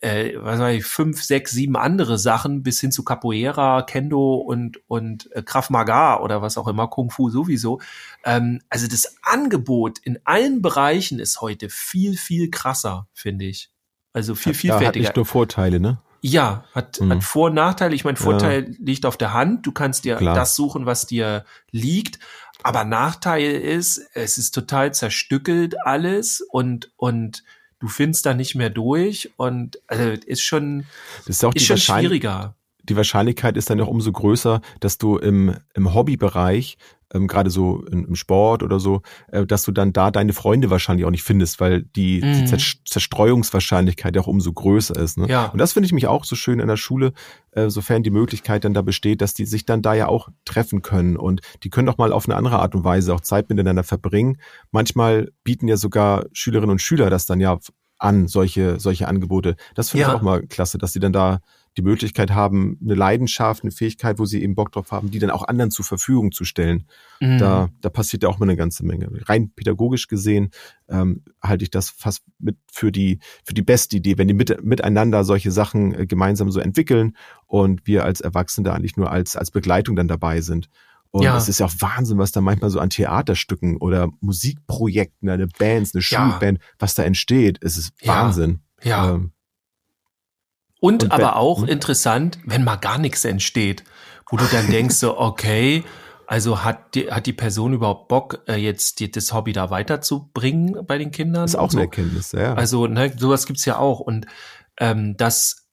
[0.01, 4.79] äh, was weiß ich, fünf, sechs, sieben andere Sachen bis hin zu Capoeira, Kendo und
[4.87, 7.81] und äh, Krav Maga oder was auch immer, Kung Fu sowieso.
[8.23, 13.71] Ähm, also das Angebot in allen Bereichen ist heute viel viel krasser, finde ich.
[14.13, 14.87] Also viel vielfältiger.
[14.87, 15.99] Hat nicht nur Vorteile, ne?
[16.21, 17.11] Ja, hat, mhm.
[17.11, 17.95] hat Vor- und Nachteile.
[17.95, 18.75] Ich meine, Vorteil ja.
[18.79, 19.65] liegt auf der Hand.
[19.65, 20.35] Du kannst dir Klar.
[20.35, 22.19] das suchen, was dir liegt.
[22.63, 27.43] Aber Nachteil ist, es ist total zerstückelt alles und, und
[27.79, 30.85] du findest da nicht mehr durch und also ist schon,
[31.25, 35.17] das ist, auch ist schon schwieriger die Wahrscheinlichkeit ist dann auch umso größer, dass du
[35.17, 36.77] im, im Hobbybereich
[37.13, 40.69] ähm, gerade so in, im Sport oder so, äh, dass du dann da deine Freunde
[40.69, 42.45] wahrscheinlich auch nicht findest, weil die, mhm.
[42.45, 45.17] die Zerstreuungswahrscheinlichkeit ja auch umso größer ist.
[45.17, 45.27] Ne?
[45.27, 45.47] Ja.
[45.47, 47.13] Und das finde ich mich auch so schön in der Schule,
[47.51, 50.81] äh, sofern die Möglichkeit dann da besteht, dass die sich dann da ja auch treffen
[50.81, 53.83] können und die können doch mal auf eine andere Art und Weise auch Zeit miteinander
[53.83, 54.37] verbringen.
[54.71, 57.57] Manchmal bieten ja sogar Schülerinnen und Schüler das dann ja
[58.01, 59.55] an, solche, solche Angebote.
[59.75, 60.09] Das finde ja.
[60.09, 61.39] ich auch mal klasse, dass die dann da
[61.77, 65.29] die Möglichkeit haben, eine Leidenschaft, eine Fähigkeit, wo sie eben Bock drauf haben, die dann
[65.29, 66.85] auch anderen zur Verfügung zu stellen.
[67.21, 67.37] Mhm.
[67.37, 69.09] Da, da passiert ja auch mal eine ganze Menge.
[69.27, 70.51] Rein pädagogisch gesehen
[70.89, 74.63] ähm, halte ich das fast mit für die für die beste Idee, wenn die mit,
[74.63, 77.15] miteinander solche Sachen äh, gemeinsam so entwickeln
[77.47, 80.69] und wir als Erwachsene eigentlich nur als als Begleitung dann dabei sind.
[81.11, 81.37] Und ja.
[81.37, 85.93] es ist ja auch Wahnsinn, was da manchmal so an Theaterstücken oder Musikprojekten, eine Bands,
[85.93, 86.65] eine Schulband, ja.
[86.79, 87.59] was da entsteht.
[87.61, 88.61] Es ist Wahnsinn.
[88.81, 89.05] Ja.
[89.05, 89.15] ja.
[89.15, 89.33] Ähm,
[90.81, 91.69] und, und aber auch hm?
[91.69, 93.83] interessant, wenn mal gar nichts entsteht,
[94.29, 95.83] wo du dann denkst so, okay,
[96.25, 100.85] also hat die, hat die Person überhaupt Bock, äh, jetzt die, das Hobby da weiterzubringen
[100.87, 101.43] bei den Kindern?
[101.43, 101.77] Das ist auch so.
[101.77, 102.55] eine Erkenntnis, ja.
[102.55, 103.99] Also ne, sowas gibt's ja auch.
[103.99, 104.25] Und
[104.77, 105.67] ähm, das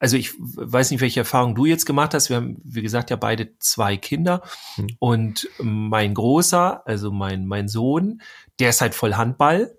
[0.00, 2.30] also ich weiß nicht, welche Erfahrung du jetzt gemacht hast.
[2.30, 4.40] Wir haben, wie gesagt, ja beide zwei Kinder.
[4.76, 4.88] Hm.
[4.98, 8.22] Und mein Großer, also mein, mein Sohn,
[8.58, 9.76] der ist halt voll Handball.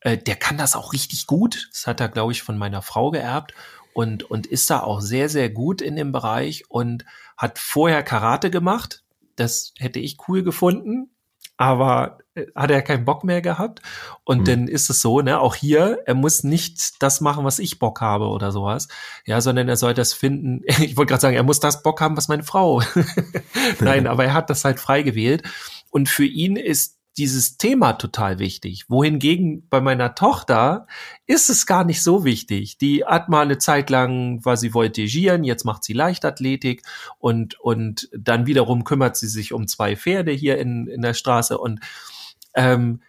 [0.00, 1.68] Äh, der kann das auch richtig gut.
[1.72, 3.52] Das hat er, glaube ich, von meiner Frau geerbt
[3.94, 7.04] und, und ist da auch sehr, sehr gut in dem Bereich und
[7.36, 9.02] hat vorher Karate gemacht.
[9.36, 11.14] Das hätte ich cool gefunden
[11.56, 13.80] aber äh, hat er keinen Bock mehr gehabt.
[14.24, 14.44] Und mhm.
[14.44, 18.00] dann ist es so, ne, auch hier, er muss nicht das machen, was ich Bock
[18.00, 18.88] habe oder sowas.
[19.24, 20.62] Ja, sondern er soll das finden.
[20.84, 22.82] Ich wollte gerade sagen, er muss das Bock haben, was meine Frau.
[23.80, 25.42] Nein, aber er hat das halt frei gewählt.
[25.90, 28.86] Und für ihn ist dieses Thema total wichtig.
[28.88, 30.86] Wohingegen bei meiner Tochter
[31.26, 32.78] ist es gar nicht so wichtig.
[32.78, 36.82] Die hat mal eine Zeit lang, war sie voltigieren, jetzt macht sie Leichtathletik
[37.18, 41.56] und, und dann wiederum kümmert sie sich um zwei Pferde hier in, in der Straße
[41.56, 41.80] und
[42.54, 43.00] ähm,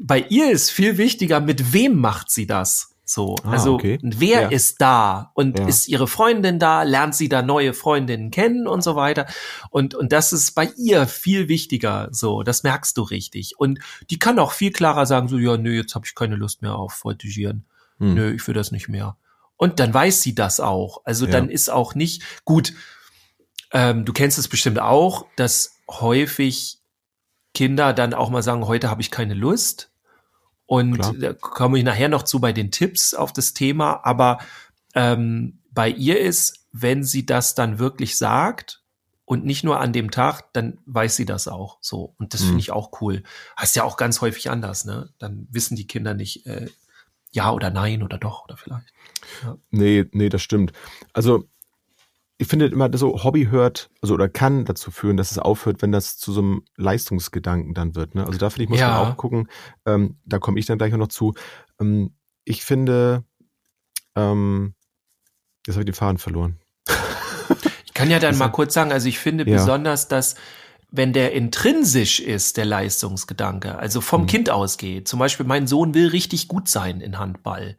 [0.00, 2.96] bei ihr ist viel wichtiger, mit wem macht sie das?
[3.10, 3.98] So, ah, also okay.
[4.02, 4.48] wer ja.
[4.48, 5.66] ist da und ja.
[5.66, 9.26] ist ihre Freundin da, lernt sie da neue Freundinnen kennen und so weiter.
[9.70, 12.08] Und und das ist bei ihr viel wichtiger.
[12.10, 13.54] So, das merkst du richtig.
[13.56, 13.78] Und
[14.10, 16.74] die kann auch viel klarer sagen, so ja, nö, jetzt habe ich keine Lust mehr
[16.74, 17.64] auf Voltigieren.
[17.96, 18.12] Hm.
[18.12, 19.16] Nö, ich will das nicht mehr.
[19.56, 21.00] Und dann weiß sie das auch.
[21.04, 21.32] Also ja.
[21.32, 22.74] dann ist auch nicht gut.
[23.72, 26.78] Ähm, du kennst es bestimmt auch, dass häufig
[27.54, 29.90] Kinder dann auch mal sagen, heute habe ich keine Lust
[30.68, 31.14] und Klar.
[31.14, 34.04] da komme ich nachher noch zu bei den Tipps auf das Thema.
[34.04, 34.36] Aber
[34.94, 38.82] ähm, bei ihr ist, wenn sie das dann wirklich sagt
[39.24, 42.14] und nicht nur an dem Tag, dann weiß sie das auch so.
[42.18, 42.46] Und das mhm.
[42.48, 43.22] finde ich auch cool.
[43.58, 45.08] Heißt ja auch ganz häufig anders, ne?
[45.18, 46.68] Dann wissen die Kinder nicht, äh,
[47.30, 48.92] ja oder nein oder doch oder vielleicht.
[49.42, 49.56] Ja.
[49.70, 50.72] Nee, nee, das stimmt.
[51.14, 51.48] Also
[52.40, 55.90] ich finde immer so Hobby hört, also oder kann dazu führen, dass es aufhört, wenn
[55.90, 58.14] das zu so einem Leistungsgedanken dann wird.
[58.14, 58.24] Ne?
[58.24, 58.90] Also da finde ich, muss ja.
[58.90, 59.48] man auch gucken,
[59.84, 61.34] ähm, da komme ich dann gleich noch zu.
[61.80, 63.24] Ähm, ich finde,
[64.14, 64.74] ähm,
[65.66, 66.58] jetzt habe ich den Faden verloren.
[67.84, 69.56] Ich kann ja dann also, mal kurz sagen, also ich finde ja.
[69.56, 70.36] besonders, dass
[70.92, 74.26] wenn der intrinsisch ist, der Leistungsgedanke, also vom mhm.
[74.26, 77.76] Kind ausgeht, zum Beispiel mein Sohn will richtig gut sein in Handball,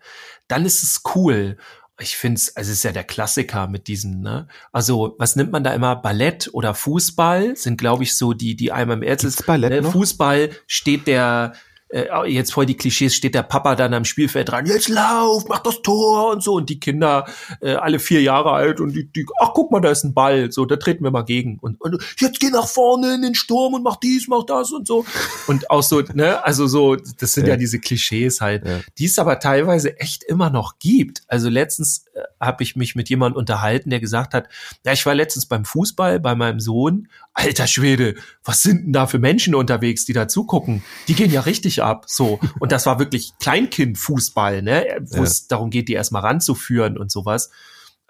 [0.50, 1.58] dann ist es cool
[2.00, 4.48] ich finde es, also es ist ja der Klassiker mit diesem, ne?
[4.72, 5.96] Also, was nimmt man da immer?
[5.96, 9.44] Ballett oder Fußball sind, glaube ich, so die, die einmal im Ärzte.
[9.44, 9.92] Ballett ne?
[9.92, 11.54] Fußball steht der,
[11.90, 15.60] äh, jetzt voll die Klischees, steht der Papa dann am Spielfeld dran, jetzt lauf, mach
[15.60, 16.54] das Tor und so.
[16.54, 17.26] Und die Kinder,
[17.62, 20.52] äh, alle vier Jahre alt und die, die, ach guck mal, da ist ein Ball,
[20.52, 21.58] so, da treten wir mal gegen.
[21.60, 24.88] Und, und jetzt geh nach vorne in den Sturm und mach dies, mach das und
[24.88, 25.06] so.
[25.48, 28.80] Und auch so, ne, also so, das sind ja, ja diese Klischees halt, ja.
[28.98, 31.24] die es aber teilweise echt immer noch gibt.
[31.28, 34.48] Also letztens äh, habe ich mich mit jemandem unterhalten, der gesagt hat,
[34.86, 39.08] ja, ich war letztens beim Fußball bei meinem Sohn, alter Schwede, was sind denn da
[39.08, 40.84] für Menschen unterwegs, die da zugucken?
[41.08, 42.40] Die gehen ja richtig ab, so.
[42.60, 45.24] Und das war wirklich Kleinkindfußball, ne, wo ja.
[45.24, 47.50] es darum geht, die erstmal ranzuführen und sowas.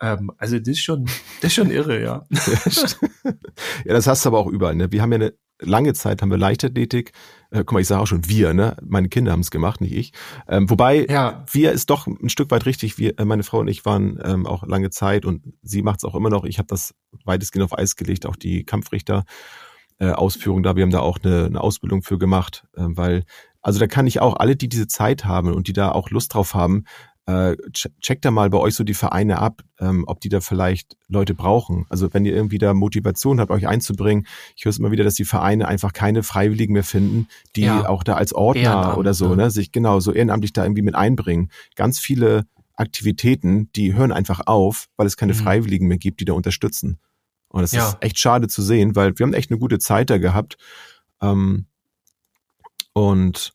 [0.01, 1.05] Ähm, also das ist schon,
[1.41, 2.25] das ist schon irre, ja.
[3.23, 3.33] ja,
[3.85, 4.75] das hast du aber auch überall.
[4.75, 4.91] Ne?
[4.91, 7.11] Wir haben ja eine lange Zeit haben wir Leichtathletik.
[7.51, 8.77] Äh, guck mal, ich sage auch schon wir, ne?
[8.85, 10.13] Meine Kinder haben es gemacht, nicht ich.
[10.47, 11.43] Ähm, wobei ja.
[11.51, 12.97] wir ist doch ein Stück weit richtig.
[12.97, 16.05] Wir, äh, meine Frau und ich waren ähm, auch lange Zeit und sie macht es
[16.05, 16.45] auch immer noch.
[16.45, 16.93] Ich habe das
[17.25, 19.25] weitestgehend auf Eis gelegt, auch die Kampfrichter.
[20.01, 20.77] Äh, Ausführung da.
[20.77, 23.25] Wir haben da auch eine, eine Ausbildung für gemacht, äh, weil
[23.61, 26.33] also da kann ich auch alle, die diese Zeit haben und die da auch Lust
[26.33, 26.85] drauf haben,
[27.29, 27.55] äh,
[28.01, 31.35] checkt da mal bei euch so die Vereine ab, ähm, ob die da vielleicht Leute
[31.35, 31.85] brauchen.
[31.89, 34.25] Also wenn ihr irgendwie da Motivation habt, euch einzubringen.
[34.55, 37.87] Ich höre es immer wieder, dass die Vereine einfach keine Freiwilligen mehr finden, die ja.
[37.87, 41.51] auch da als Ordner oder so, ne, sich genau so ehrenamtlich da irgendwie mit einbringen.
[41.75, 45.37] Ganz viele Aktivitäten, die hören einfach auf, weil es keine mhm.
[45.37, 46.97] Freiwilligen mehr gibt, die da unterstützen.
[47.49, 47.89] Und das ja.
[47.89, 50.57] ist echt schade zu sehen, weil wir haben echt eine gute Zeit da gehabt.
[51.21, 51.67] Ähm,
[52.93, 53.53] und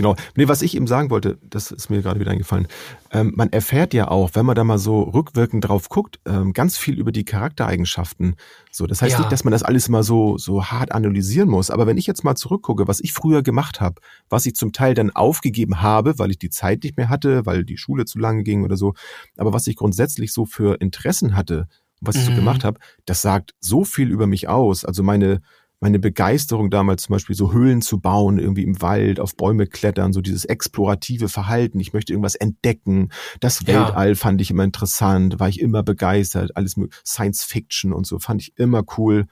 [0.00, 0.16] Genau.
[0.34, 2.68] Nee, was ich eben sagen wollte, das ist mir gerade wieder eingefallen.
[3.12, 6.78] Ähm, man erfährt ja auch, wenn man da mal so rückwirkend drauf guckt, ähm, ganz
[6.78, 8.36] viel über die Charaktereigenschaften.
[8.70, 9.18] So, das heißt ja.
[9.18, 11.70] nicht, dass man das alles mal so so hart analysieren muss.
[11.70, 14.94] Aber wenn ich jetzt mal zurückgucke, was ich früher gemacht habe, was ich zum Teil
[14.94, 18.42] dann aufgegeben habe, weil ich die Zeit nicht mehr hatte, weil die Schule zu lange
[18.42, 18.94] ging oder so,
[19.36, 21.68] aber was ich grundsätzlich so für Interessen hatte,
[22.00, 22.36] was ich so mhm.
[22.36, 24.86] gemacht habe, das sagt so viel über mich aus.
[24.86, 25.42] Also meine
[25.80, 30.12] meine Begeisterung damals zum Beispiel so Höhlen zu bauen, irgendwie im Wald, auf Bäume klettern,
[30.12, 31.80] so dieses explorative Verhalten.
[31.80, 33.08] Ich möchte irgendwas entdecken.
[33.40, 33.86] Das ja.
[33.86, 36.54] Weltall fand ich immer interessant, war ich immer begeistert.
[36.54, 39.26] Alles Science Fiction und so fand ich immer cool.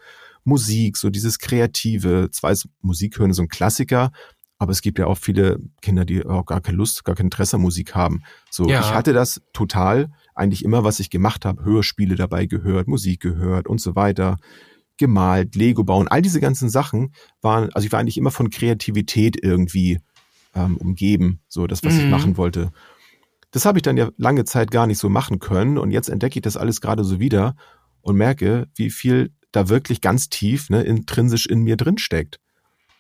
[0.44, 2.30] Musik, so dieses Kreative.
[2.32, 4.10] Zwar ist Musik hören so ein Klassiker,
[4.56, 7.56] aber es gibt ja auch viele Kinder, die auch gar keine Lust, gar kein Interesse
[7.56, 8.22] an Musik haben.
[8.50, 8.80] So, ja.
[8.80, 13.68] ich hatte das total, eigentlich immer, was ich gemacht habe, Hörspiele dabei gehört, Musik gehört
[13.68, 14.38] und so weiter
[14.98, 19.42] gemalt, Lego bauen, all diese ganzen Sachen waren, also ich war eigentlich immer von Kreativität
[19.42, 20.00] irgendwie
[20.54, 22.00] ähm, umgeben, so das, was mhm.
[22.00, 22.72] ich machen wollte.
[23.50, 26.38] das habe ich dann ja lange Zeit gar nicht so machen können und jetzt entdecke
[26.38, 27.56] ich das alles gerade so wieder
[28.02, 32.38] und merke, wie viel da wirklich ganz tief, ne, intrinsisch in mir drin steckt.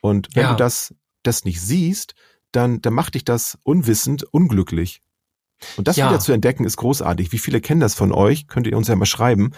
[0.00, 0.50] Und wenn ja.
[0.52, 2.14] du das, das nicht siehst,
[2.52, 5.02] dann, dann macht dich das unwissend unglücklich.
[5.76, 6.08] Und das ja.
[6.08, 7.32] wieder zu entdecken ist großartig.
[7.32, 8.46] Wie viele kennen das von euch?
[8.46, 9.52] Könnt ihr uns ja mal schreiben.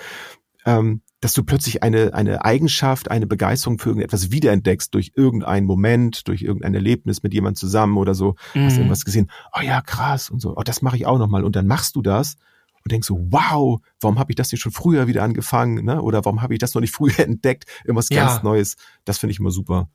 [0.65, 6.27] Ähm, dass du plötzlich eine, eine Eigenschaft, eine Begeisterung für irgendetwas wiederentdeckst durch irgendeinen Moment,
[6.29, 8.37] durch irgendein Erlebnis mit jemand zusammen oder so.
[8.55, 8.65] Mhm.
[8.65, 11.45] Hast irgendwas gesehen, oh ja, krass und so, oh, das mache ich auch nochmal.
[11.45, 12.37] Und dann machst du das
[12.85, 15.85] und denkst so, wow, warum habe ich das nicht schon früher wieder angefangen?
[15.85, 16.01] Ne?
[16.01, 17.67] Oder warum habe ich das noch nicht früher entdeckt?
[17.85, 18.27] Irgendwas ja.
[18.27, 18.77] ganz Neues.
[19.05, 19.91] Das finde ich immer super.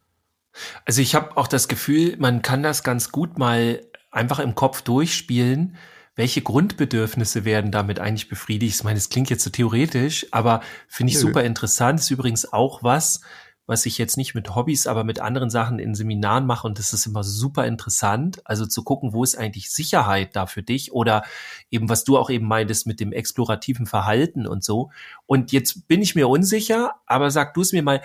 [0.85, 4.83] Also ich habe auch das Gefühl, man kann das ganz gut mal einfach im Kopf
[4.83, 5.75] durchspielen
[6.15, 8.75] welche Grundbedürfnisse werden damit eigentlich befriedigt?
[8.75, 11.27] Ich meine, es klingt jetzt so theoretisch, aber finde ich Nö.
[11.27, 11.99] super interessant.
[11.99, 13.21] Ist übrigens auch was,
[13.67, 16.93] was ich jetzt nicht mit Hobbys, aber mit anderen Sachen in Seminaren mache und das
[16.93, 18.41] ist immer super interessant.
[18.45, 21.23] Also zu gucken, wo ist eigentlich Sicherheit da für dich oder
[21.71, 24.91] eben was du auch eben meintest mit dem explorativen Verhalten und so.
[25.25, 28.01] Und jetzt bin ich mir unsicher, aber sag du es mir mal,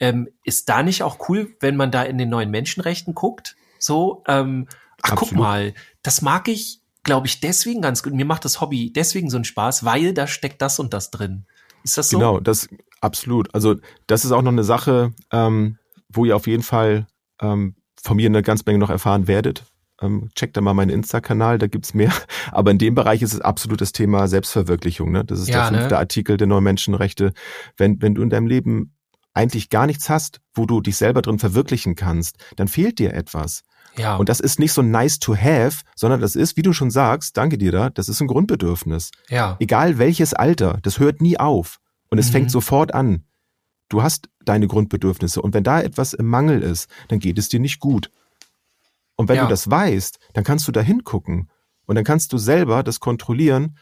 [0.00, 3.54] ähm, ist da nicht auch cool, wenn man da in den neuen Menschenrechten guckt?
[3.78, 4.66] So, ähm,
[5.02, 8.12] ach, guck mal, das mag ich glaube ich, deswegen ganz gut.
[8.12, 11.46] Mir macht das Hobby deswegen so einen Spaß, weil da steckt das und das drin.
[11.84, 12.18] Ist das so?
[12.18, 12.68] Genau, das
[13.00, 13.54] absolut.
[13.54, 17.06] Also das ist auch noch eine Sache, ähm, wo ihr auf jeden Fall
[17.40, 19.64] ähm, von mir eine ganze Menge noch erfahren werdet.
[20.00, 22.12] Ähm, checkt da mal meinen Insta-Kanal, da gibt's mehr.
[22.52, 25.12] Aber in dem Bereich ist es absolut das Thema Selbstverwirklichung.
[25.12, 25.24] Ne?
[25.24, 25.98] Das ist ja, der fünfte ne?
[25.98, 27.32] Artikel der neuen Menschenrechte.
[27.76, 28.94] Wenn, wenn du in deinem Leben
[29.34, 33.62] eigentlich gar nichts hast, wo du dich selber drin verwirklichen kannst, dann fehlt dir etwas.
[33.96, 34.16] Ja.
[34.16, 37.36] Und das ist nicht so nice to have, sondern das ist, wie du schon sagst,
[37.36, 39.10] danke dir da, das ist ein Grundbedürfnis.
[39.28, 39.56] Ja.
[39.60, 41.78] Egal welches Alter, das hört nie auf.
[42.08, 42.32] Und es mhm.
[42.32, 43.24] fängt sofort an.
[43.88, 45.42] Du hast deine Grundbedürfnisse.
[45.42, 48.10] Und wenn da etwas im Mangel ist, dann geht es dir nicht gut.
[49.16, 49.44] Und wenn ja.
[49.44, 51.50] du das weißt, dann kannst du da hingucken.
[51.86, 53.76] Und dann kannst du selber das kontrollieren,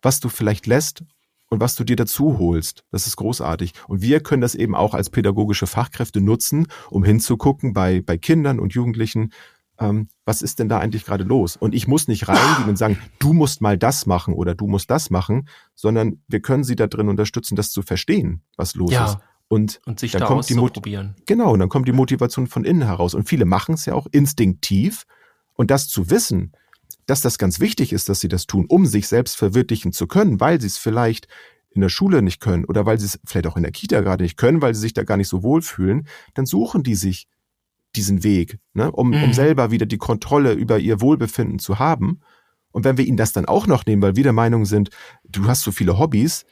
[0.00, 1.04] was du vielleicht lässt
[1.52, 2.82] und was du dir dazu holst.
[2.92, 3.74] Das ist großartig.
[3.86, 8.58] Und wir können das eben auch als pädagogische Fachkräfte nutzen, um hinzugucken bei, bei Kindern
[8.58, 9.34] und Jugendlichen,
[9.78, 11.56] ähm, was ist denn da eigentlich gerade los?
[11.56, 14.90] Und ich muss nicht reingehen und sagen, du musst mal das machen oder du musst
[14.90, 19.04] das machen, sondern wir können sie da drin unterstützen, das zu verstehen, was los ja.
[19.04, 19.18] ist.
[19.48, 21.16] Und, und sich dann da kommt die auszuprobieren.
[21.26, 23.12] Genau, und dann kommt die Motivation von innen heraus.
[23.12, 25.04] Und viele machen es ja auch instinktiv.
[25.52, 26.52] Und das zu wissen,
[27.06, 30.40] dass das ganz wichtig ist, dass sie das tun, um sich selbst verwirklichen zu können,
[30.40, 31.28] weil sie es vielleicht
[31.70, 34.22] in der Schule nicht können oder weil sie es vielleicht auch in der Kita gerade
[34.22, 37.28] nicht können, weil sie sich da gar nicht so wohlfühlen, dann suchen die sich
[37.96, 39.24] diesen Weg, ne, um, mhm.
[39.24, 42.20] um selber wieder die Kontrolle über ihr Wohlbefinden zu haben.
[42.70, 44.90] Und wenn wir ihnen das dann auch noch nehmen, weil wir der Meinung sind,
[45.24, 46.46] du hast so viele Hobbys,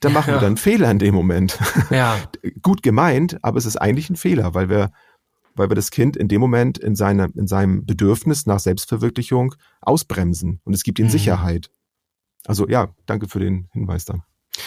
[0.00, 0.36] dann machen ja.
[0.36, 1.58] wir dann einen Fehler in dem Moment.
[1.90, 2.18] Ja.
[2.62, 4.92] Gut gemeint, aber es ist eigentlich ein Fehler, weil wir
[5.54, 10.60] weil wir das Kind in dem Moment in, seine, in seinem Bedürfnis nach Selbstverwirklichung ausbremsen
[10.64, 11.12] und es gibt ihnen mhm.
[11.12, 11.70] Sicherheit.
[12.44, 14.24] Also ja, danke für den Hinweis da.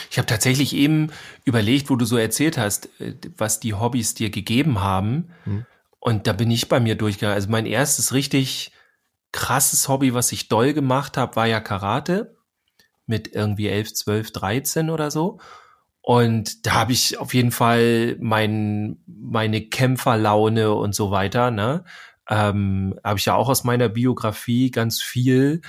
[0.09, 1.11] Ich habe tatsächlich eben
[1.43, 5.29] überlegt, wo du so erzählt hast, äh, was die Hobbys dir gegeben haben.
[5.45, 5.65] Mhm.
[5.99, 7.35] Und da bin ich bei mir durchgegangen.
[7.35, 8.71] Also mein erstes richtig
[9.31, 12.35] krasses Hobby, was ich doll gemacht habe, war ja Karate
[13.05, 15.39] mit irgendwie 11, 12, 13 oder so.
[16.05, 21.83] Und da habe ich auf jeden Fall mein, meine Kämpferlaune und so weiter, ne?
[22.29, 25.61] Ähm, habe ich ja auch aus meiner Biografie ganz viel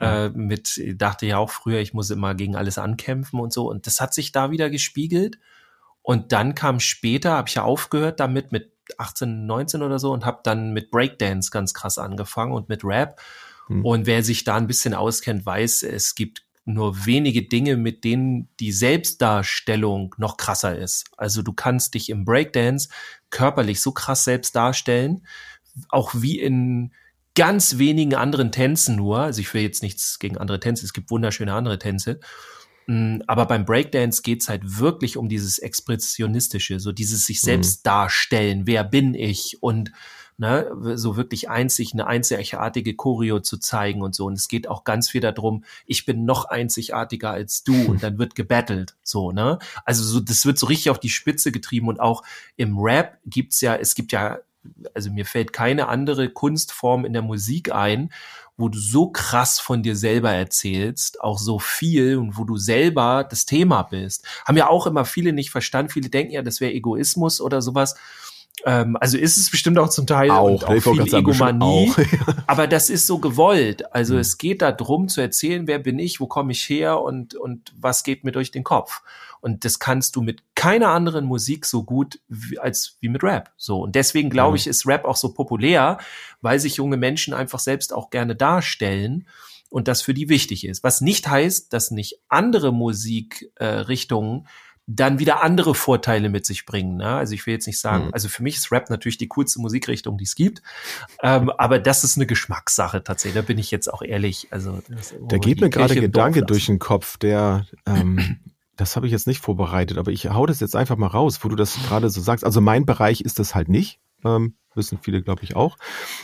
[0.00, 3.68] äh, mit, dachte ja auch früher, ich muss immer gegen alles ankämpfen und so.
[3.68, 5.38] Und das hat sich da wieder gespiegelt.
[6.00, 10.24] Und dann kam später, habe ich ja aufgehört damit mit 18, 19 oder so und
[10.24, 13.20] habe dann mit Breakdance ganz krass angefangen und mit Rap.
[13.66, 13.84] Hm.
[13.84, 18.48] Und wer sich da ein bisschen auskennt, weiß, es gibt nur wenige Dinge, mit denen
[18.60, 21.06] die Selbstdarstellung noch krasser ist.
[21.16, 22.88] Also du kannst dich im Breakdance
[23.30, 25.26] körperlich so krass selbst darstellen,
[25.88, 26.92] auch wie in
[27.34, 29.20] ganz wenigen anderen Tänzen nur.
[29.20, 32.20] Also ich will jetzt nichts gegen andere Tänze, es gibt wunderschöne andere Tänze.
[32.86, 37.88] Mm, aber beim Breakdance geht's halt wirklich um dieses Expressionistische, so dieses sich selbst mhm.
[37.88, 39.92] darstellen, wer bin ich und
[40.38, 44.26] ne, so wirklich einzig, eine einzigartige Choreo zu zeigen und so.
[44.26, 48.18] Und es geht auch ganz viel darum, ich bin noch einzigartiger als du und dann
[48.18, 49.58] wird gebettelt, so, ne?
[49.84, 52.22] Also so, das wird so richtig auf die Spitze getrieben und auch
[52.56, 54.38] im Rap gibt's ja, es gibt ja,
[54.94, 58.10] also mir fällt keine andere Kunstform in der Musik ein,
[58.56, 63.26] wo du so krass von dir selber erzählst, auch so viel und wo du selber
[63.28, 64.26] das Thema bist.
[64.44, 65.90] Haben ja auch immer viele nicht verstanden.
[65.90, 67.96] Viele denken ja, das wäre Egoismus oder sowas.
[68.64, 72.36] Ähm, also ist es bestimmt auch zum Teil auch, auch viel Egomanie, auch.
[72.46, 73.92] aber das ist so gewollt.
[73.94, 74.20] Also mhm.
[74.20, 78.04] es geht darum zu erzählen, wer bin ich, wo komme ich her und, und was
[78.04, 79.02] geht mir durch den Kopf.
[79.40, 83.50] Und das kannst du mit keiner anderen Musik so gut wie, als wie mit Rap.
[83.56, 83.80] So.
[83.80, 84.56] Und deswegen glaube mhm.
[84.56, 85.98] ich, ist Rap auch so populär,
[86.40, 89.26] weil sich junge Menschen einfach selbst auch gerne darstellen
[89.68, 90.84] und das für die wichtig ist.
[90.84, 94.48] Was nicht heißt, dass nicht andere Musikrichtungen äh,
[94.86, 96.96] dann wieder andere Vorteile mit sich bringen.
[96.96, 97.06] Ne?
[97.06, 98.14] Also ich will jetzt nicht sagen, mhm.
[98.14, 100.62] also für mich ist Rap natürlich die coolste Musikrichtung, die es gibt,
[101.22, 103.40] ähm, aber das ist eine Geschmackssache tatsächlich.
[103.40, 104.48] Da bin ich jetzt auch ehrlich.
[104.50, 104.82] Also
[105.28, 108.40] da geht mir gerade Gedanke durch den Kopf, der ähm,
[108.76, 111.48] das habe ich jetzt nicht vorbereitet, aber ich hau das jetzt einfach mal raus, wo
[111.48, 112.44] du das gerade so sagst.
[112.44, 114.00] Also mein Bereich ist das halt nicht.
[114.24, 115.76] Ähm, wissen viele, glaube ich, auch.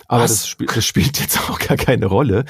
[0.06, 2.44] Aber das, sp das spielt jetzt auch gar keine Rolle.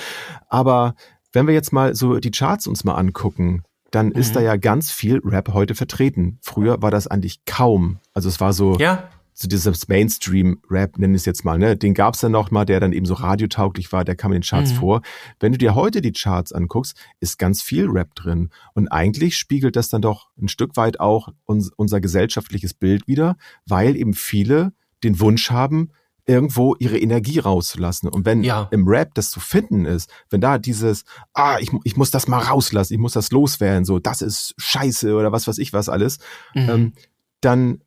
[0.49, 0.94] Aber
[1.33, 4.12] wenn wir jetzt mal so die Charts uns mal angucken, dann mhm.
[4.12, 6.38] ist da ja ganz viel Rap heute vertreten.
[6.42, 7.98] Früher war das eigentlich kaum.
[8.12, 9.09] Also es war so, ja.
[9.33, 11.77] so dieses Mainstream-Rap, nennen wir es jetzt mal, ne?
[11.77, 14.46] Den gab's dann noch mal, der dann eben so radiotauglich war, der kam in den
[14.46, 14.77] Charts mhm.
[14.77, 15.03] vor.
[15.40, 18.51] Wenn du dir heute die Charts anguckst, ist ganz viel Rap drin.
[18.74, 23.37] Und eigentlich spiegelt das dann doch ein Stück weit auch uns, unser gesellschaftliches Bild wieder,
[23.66, 24.72] weil eben viele
[25.03, 25.90] den Wunsch haben,
[26.29, 28.09] irgendwo ihre Energie rauszulassen.
[28.09, 28.69] Und wenn ja.
[28.71, 32.41] im Rap das zu finden ist, wenn da dieses, ah, ich, ich muss das mal
[32.41, 36.19] rauslassen, ich muss das loswerden, so, das ist scheiße oder was weiß ich was alles,
[36.55, 36.69] mhm.
[36.69, 36.93] ähm,
[37.41, 37.83] dann,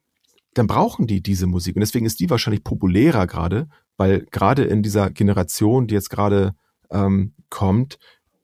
[0.55, 1.75] dann brauchen die diese Musik.
[1.75, 6.55] Und deswegen ist die wahrscheinlich populärer gerade, weil gerade in dieser Generation, die jetzt gerade
[6.89, 7.99] ähm, kommt,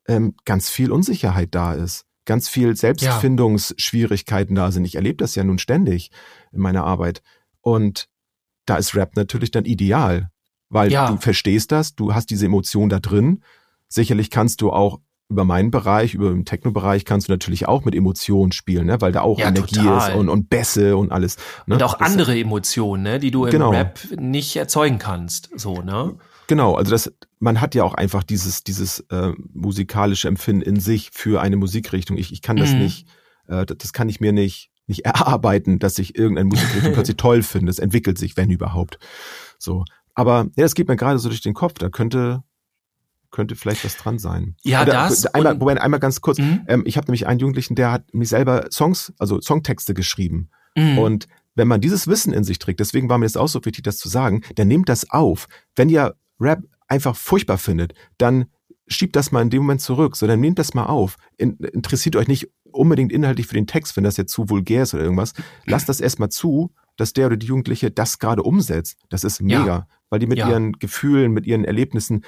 [0.08, 2.06] ähm, ganz viel Unsicherheit da ist.
[2.26, 4.86] Ganz viel Selbstfindungsschwierigkeiten da sind.
[4.86, 6.12] Ich erlebe das ja nun ständig
[6.52, 7.24] in meiner Arbeit.
[7.62, 8.10] Und
[8.68, 10.30] da ist Rap natürlich dann ideal,
[10.70, 11.10] weil ja.
[11.10, 13.42] du verstehst das, du hast diese Emotion da drin.
[13.88, 15.00] Sicherlich kannst du auch
[15.30, 19.02] über meinen Bereich, über den Techno-Bereich kannst du natürlich auch mit Emotionen spielen, ne?
[19.02, 20.12] weil da auch ja, Energie total.
[20.12, 21.38] ist und, und Bässe und alles.
[21.66, 21.76] Ne?
[21.76, 23.20] Und auch das andere Emotionen, ne?
[23.20, 23.72] die du im genau.
[23.72, 25.50] Rap nicht erzeugen kannst.
[25.56, 26.16] So, ne?
[26.48, 31.10] Genau, also das, man hat ja auch einfach dieses, dieses äh, musikalische Empfinden in sich
[31.12, 32.18] für eine Musikrichtung.
[32.18, 32.80] Ich, ich kann das mhm.
[32.80, 33.08] nicht,
[33.48, 37.70] äh, das kann ich mir nicht nicht erarbeiten, dass ich irgendein Musikrichtung plötzlich toll finde.
[37.70, 39.00] Es entwickelt sich, wenn überhaupt.
[39.60, 39.86] So.
[40.16, 41.74] Aber ja, das geht mir gerade so durch den Kopf.
[41.74, 42.44] Da könnte
[43.30, 44.56] könnte vielleicht was dran sein.
[44.64, 45.26] Ja, Oder, das.
[45.28, 46.40] Einmal, wobei, einmal ganz kurz.
[46.40, 46.62] Mhm.
[46.68, 50.50] Ähm, ich habe nämlich einen Jugendlichen, der hat mich selber Songs, also Songtexte geschrieben.
[50.76, 50.98] Mhm.
[50.98, 53.84] Und wenn man dieses Wissen in sich trägt, deswegen war mir das auch so wichtig,
[53.84, 55.48] das zu sagen, dann nehmt das auf.
[55.76, 58.46] Wenn ihr Rap einfach furchtbar findet, dann
[58.88, 61.18] schiebt das mal in dem Moment zurück, sondern nehmt das mal auf.
[61.36, 64.94] In, interessiert euch nicht unbedingt inhaltlich für den Text, wenn das jetzt zu vulgär ist
[64.94, 65.34] oder irgendwas,
[65.66, 68.98] lasst das erstmal zu, dass der oder die Jugendliche das gerade umsetzt.
[69.10, 69.88] Das ist mega, ja.
[70.10, 70.50] weil die mit ja.
[70.50, 72.24] ihren Gefühlen, mit ihren Erlebnissen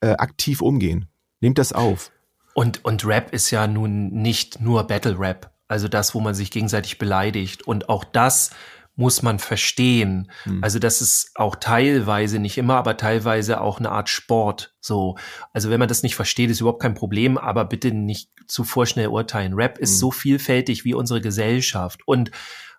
[0.00, 1.06] äh, aktiv umgehen.
[1.40, 2.10] Nehmt das auf.
[2.54, 6.50] Und, und Rap ist ja nun nicht nur Battle Rap, also das, wo man sich
[6.50, 7.62] gegenseitig beleidigt.
[7.62, 8.50] Und auch das
[8.96, 10.30] muss man verstehen.
[10.44, 10.62] Hm.
[10.62, 14.74] Also das ist auch teilweise, nicht immer, aber teilweise auch eine Art Sport.
[14.80, 15.16] So,
[15.52, 19.08] also wenn man das nicht versteht, ist überhaupt kein Problem, aber bitte nicht zu vorschnell
[19.08, 19.54] urteilen.
[19.54, 19.98] Rap ist hm.
[19.98, 22.30] so vielfältig wie unsere Gesellschaft und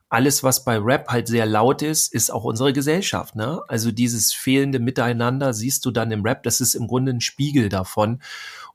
[0.10, 3.36] alles, was bei Rap halt sehr laut ist, ist auch unsere Gesellschaft.
[3.36, 3.62] Ne?
[3.68, 6.44] Also dieses fehlende Miteinander siehst du dann im Rap.
[6.44, 8.22] Das ist im Grunde ein Spiegel davon.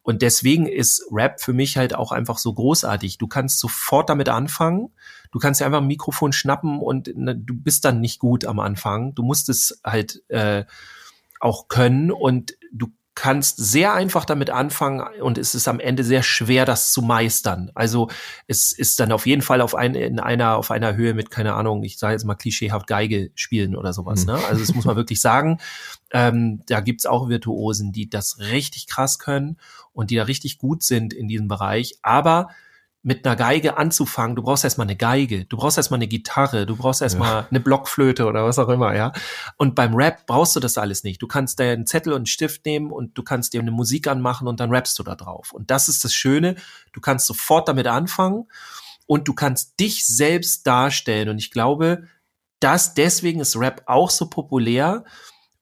[0.02, 3.18] Und deswegen ist Rap für mich halt auch einfach so großartig.
[3.18, 4.90] Du kannst sofort damit anfangen.
[5.30, 8.58] Du kannst ja einfach ein Mikrofon schnappen und ne, du bist dann nicht gut am
[8.60, 9.14] Anfang.
[9.14, 10.64] Du musst es halt äh,
[11.40, 16.22] auch können und du kannst sehr einfach damit anfangen und es ist am Ende sehr
[16.22, 17.70] schwer, das zu meistern.
[17.74, 18.08] Also
[18.46, 21.52] es ist dann auf jeden Fall auf ein, in einer, auf einer Höhe mit, keine
[21.54, 24.20] Ahnung, ich sage jetzt mal klischeehaft Geige spielen oder sowas.
[24.22, 24.32] Mhm.
[24.32, 24.38] Ne?
[24.48, 25.58] Also das muss man wirklich sagen.
[26.12, 29.58] Ähm, da gibt's auch Virtuosen, die das richtig krass können
[29.92, 31.98] und die da richtig gut sind in diesem Bereich.
[32.00, 32.48] Aber
[33.02, 36.76] mit einer Geige anzufangen, du brauchst erstmal eine Geige, du brauchst erstmal eine Gitarre, du
[36.76, 37.46] brauchst erstmal ja.
[37.48, 39.12] eine Blockflöte oder was auch immer, ja.
[39.56, 41.22] Und beim Rap brauchst du das alles nicht.
[41.22, 44.06] Du kannst da einen Zettel und einen Stift nehmen und du kannst dir eine Musik
[44.06, 45.52] anmachen und dann rappst du da drauf.
[45.52, 46.56] Und das ist das Schöne,
[46.92, 48.48] du kannst sofort damit anfangen
[49.06, 51.30] und du kannst dich selbst darstellen.
[51.30, 52.04] Und ich glaube,
[52.60, 55.04] dass deswegen ist Rap auch so populär,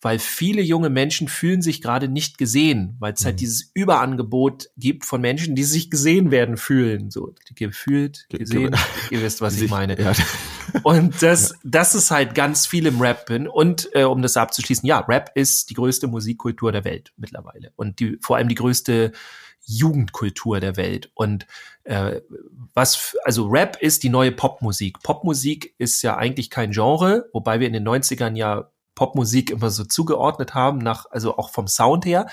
[0.01, 3.39] weil viele junge Menschen fühlen sich gerade nicht gesehen, weil es halt mhm.
[3.39, 8.77] dieses Überangebot gibt von Menschen, die sich gesehen werden fühlen, so gefühlt, gesehen,
[9.11, 10.01] ihr wisst, was ich meine.
[10.01, 10.13] Ja.
[10.85, 13.49] Und das, das ist halt ganz viel im Rap bin.
[13.49, 17.99] Und äh, um das abzuschließen, ja, Rap ist die größte Musikkultur der Welt mittlerweile und
[17.99, 19.13] die vor allem die größte
[19.67, 21.11] Jugendkultur der Welt.
[21.15, 21.47] Und
[21.85, 22.21] äh,
[22.73, 25.03] was, also Rap ist die neue Popmusik.
[25.03, 29.85] Popmusik ist ja eigentlich kein Genre, wobei wir in den 90ern ja Popmusik immer so
[29.85, 32.27] zugeordnet haben, nach, also auch vom Sound her.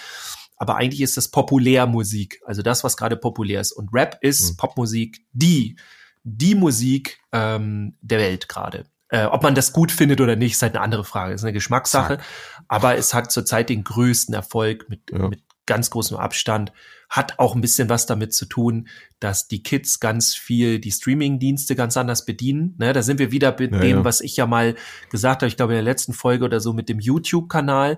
[0.57, 3.71] Aber eigentlich ist das Populärmusik, also das, was gerade populär ist.
[3.71, 4.57] Und Rap ist mhm.
[4.57, 5.77] Popmusik die,
[6.23, 8.85] die Musik ähm, der Welt gerade.
[9.09, 11.33] Äh, ob man das gut findet oder nicht, ist halt eine andere Frage.
[11.33, 12.17] Das ist eine Geschmackssache.
[12.17, 12.25] Zack.
[12.67, 15.27] Aber es hat zurzeit den größten Erfolg mit, ja.
[15.27, 16.73] mit ganz großem Abstand.
[17.15, 18.89] Hat auch ein bisschen was damit zu tun,
[19.19, 22.75] dass die Kids ganz viel die Streaming-Dienste ganz anders bedienen.
[22.77, 24.03] Ne, da sind wir wieder mit ja, dem, ja.
[24.03, 24.75] was ich ja mal
[25.09, 27.97] gesagt habe, ich glaube in der letzten Folge oder so mit dem YouTube-Kanal.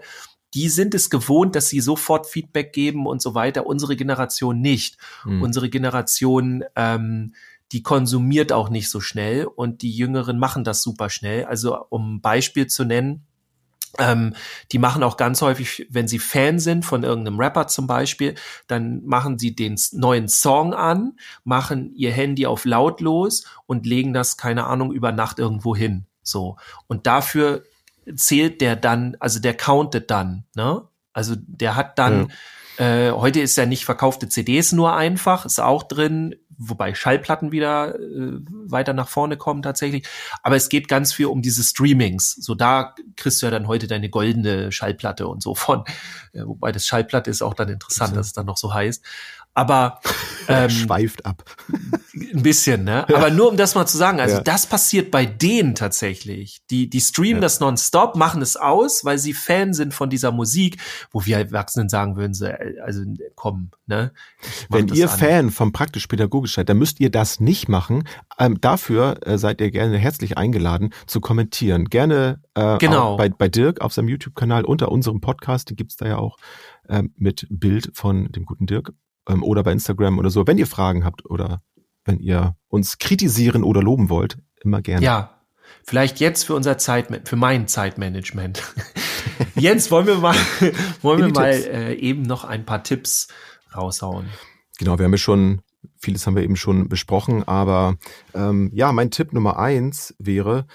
[0.53, 3.65] die sind es gewohnt, dass sie sofort Feedback geben und so weiter.
[3.65, 4.97] Unsere Generation nicht.
[5.25, 5.41] Mhm.
[5.41, 7.33] Unsere Generation, ähm,
[7.73, 11.45] die konsumiert auch nicht so schnell und die Jüngeren machen das super schnell.
[11.45, 13.26] Also um ein Beispiel zu nennen,
[13.99, 14.35] ähm,
[14.71, 18.35] die machen auch ganz häufig, wenn sie Fan sind von irgendeinem Rapper zum Beispiel,
[18.67, 24.37] dann machen sie den neuen Song an, machen ihr Handy auf lautlos und legen das,
[24.37, 26.05] keine Ahnung, über Nacht irgendwo hin.
[26.21, 26.57] So.
[26.87, 27.63] Und dafür
[28.15, 30.83] zählt der dann, also der countet dann, ne?
[31.13, 32.31] Also der hat dann,
[32.77, 33.07] ja.
[33.07, 37.95] äh, heute ist ja nicht verkaufte CDs nur einfach, ist auch drin, wobei Schallplatten wieder
[37.95, 40.07] äh, weiter nach vorne kommen tatsächlich.
[40.43, 42.31] Aber es geht ganz viel um diese Streamings.
[42.33, 45.83] So da kriegst du ja dann heute deine goldene Schallplatte und so von.
[46.33, 49.03] Ja, wobei das Schallplatte ist auch dann interessant, dass es dann noch so heißt.
[49.57, 49.99] Aber
[50.47, 51.43] ähm, schweift ab.
[52.13, 53.09] Ein bisschen, ne?
[53.09, 54.43] Aber nur um das mal zu sagen, also ja.
[54.43, 56.61] das passiert bei denen tatsächlich.
[56.69, 57.41] Die, die streamen ja.
[57.41, 60.77] das nonstop, machen es aus, weil sie Fan sind von dieser Musik,
[61.09, 62.53] wo wir Erwachsenen sagen würden, sie,
[62.83, 63.01] also
[63.33, 64.11] komm, ne?
[64.69, 65.17] Wenn ihr an.
[65.17, 68.07] Fan vom praktisch-pädagogisch seid, dann müsst ihr das nicht machen.
[68.37, 71.85] Ähm, dafür äh, seid ihr gerne herzlich eingeladen zu kommentieren.
[71.85, 73.17] Gerne äh, genau.
[73.17, 76.37] bei, bei Dirk auf seinem YouTube-Kanal unter unserem Podcast, den gibt's da ja auch
[76.89, 78.93] äh, mit Bild von dem guten Dirk
[79.27, 80.47] ähm, oder bei Instagram oder so.
[80.47, 81.61] Wenn ihr Fragen habt oder
[82.05, 85.05] wenn ihr uns kritisieren oder loben wollt, immer gerne.
[85.05, 85.41] Ja,
[85.83, 88.63] vielleicht jetzt für unser Zeit, für mein Zeitmanagement.
[89.55, 90.35] Jens, wollen wir mal,
[91.01, 93.27] wollen wir mal äh, eben noch ein paar Tipps
[93.75, 94.27] raushauen?
[94.79, 95.61] Genau, wir haben ja schon
[95.99, 97.97] vieles haben wir eben schon besprochen, aber
[98.33, 100.65] ähm, ja, mein Tipp Nummer eins wäre,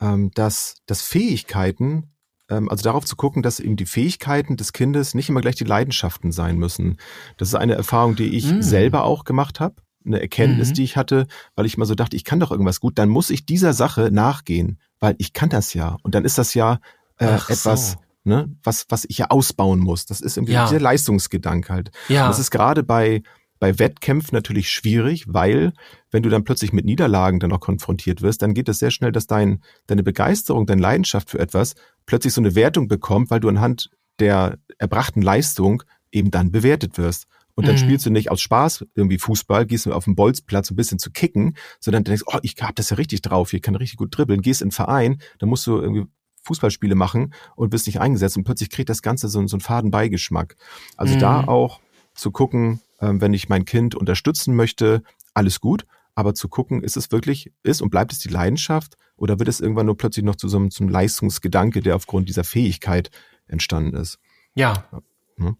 [0.00, 2.12] ähm, dass, dass Fähigkeiten
[2.48, 6.32] also darauf zu gucken, dass eben die Fähigkeiten des Kindes nicht immer gleich die Leidenschaften
[6.32, 6.96] sein müssen.
[7.36, 8.62] Das ist eine Erfahrung, die ich mhm.
[8.62, 9.76] selber auch gemacht habe
[10.08, 10.74] eine Erkenntnis, mhm.
[10.74, 13.30] die ich hatte, weil ich mal so dachte, ich kann doch irgendwas gut, dann muss
[13.30, 15.96] ich dieser Sache nachgehen, weil ich kann das ja.
[16.02, 16.80] Und dann ist das ja
[17.18, 17.98] äh, etwas, so.
[18.24, 20.06] ne, was, was ich ja ausbauen muss.
[20.06, 20.66] Das ist irgendwie ja.
[20.66, 21.90] dieser Leistungsgedanke halt.
[22.08, 22.24] Ja.
[22.24, 23.22] Und das ist gerade bei,
[23.60, 25.72] bei Wettkämpfen natürlich schwierig, weil
[26.10, 29.12] wenn du dann plötzlich mit Niederlagen dann auch konfrontiert wirst, dann geht es sehr schnell,
[29.12, 31.74] dass dein, deine Begeisterung, deine Leidenschaft für etwas
[32.08, 37.26] plötzlich so eine Wertung bekommt, weil du anhand der erbrachten Leistung eben dann bewertet wirst.
[37.54, 37.80] Und dann mhm.
[37.80, 41.10] spielst du nicht aus Spaß irgendwie Fußball, gehst du auf den Bolzplatz ein bisschen zu
[41.10, 44.40] kicken, sondern denkst, oh, ich hab das ja richtig drauf, ich kann richtig gut dribbeln,
[44.40, 46.06] gehst in den Verein, dann musst du irgendwie
[46.44, 49.90] Fußballspiele machen und bist nicht eingesetzt und plötzlich kriegt das Ganze so, so einen faden
[49.90, 50.56] Beigeschmack.
[50.96, 51.18] Also mhm.
[51.18, 51.80] da auch
[52.14, 55.02] zu gucken, ähm, wenn ich mein Kind unterstützen möchte,
[55.34, 55.84] alles gut,
[56.18, 59.60] aber zu gucken, ist es wirklich, ist und bleibt es die Leidenschaft oder wird es
[59.60, 63.12] irgendwann nur plötzlich noch zu so einem, zum Leistungsgedanke, der aufgrund dieser Fähigkeit
[63.46, 64.18] entstanden ist?
[64.52, 64.88] Ja.
[64.90, 65.00] ja.
[65.36, 65.56] Mhm.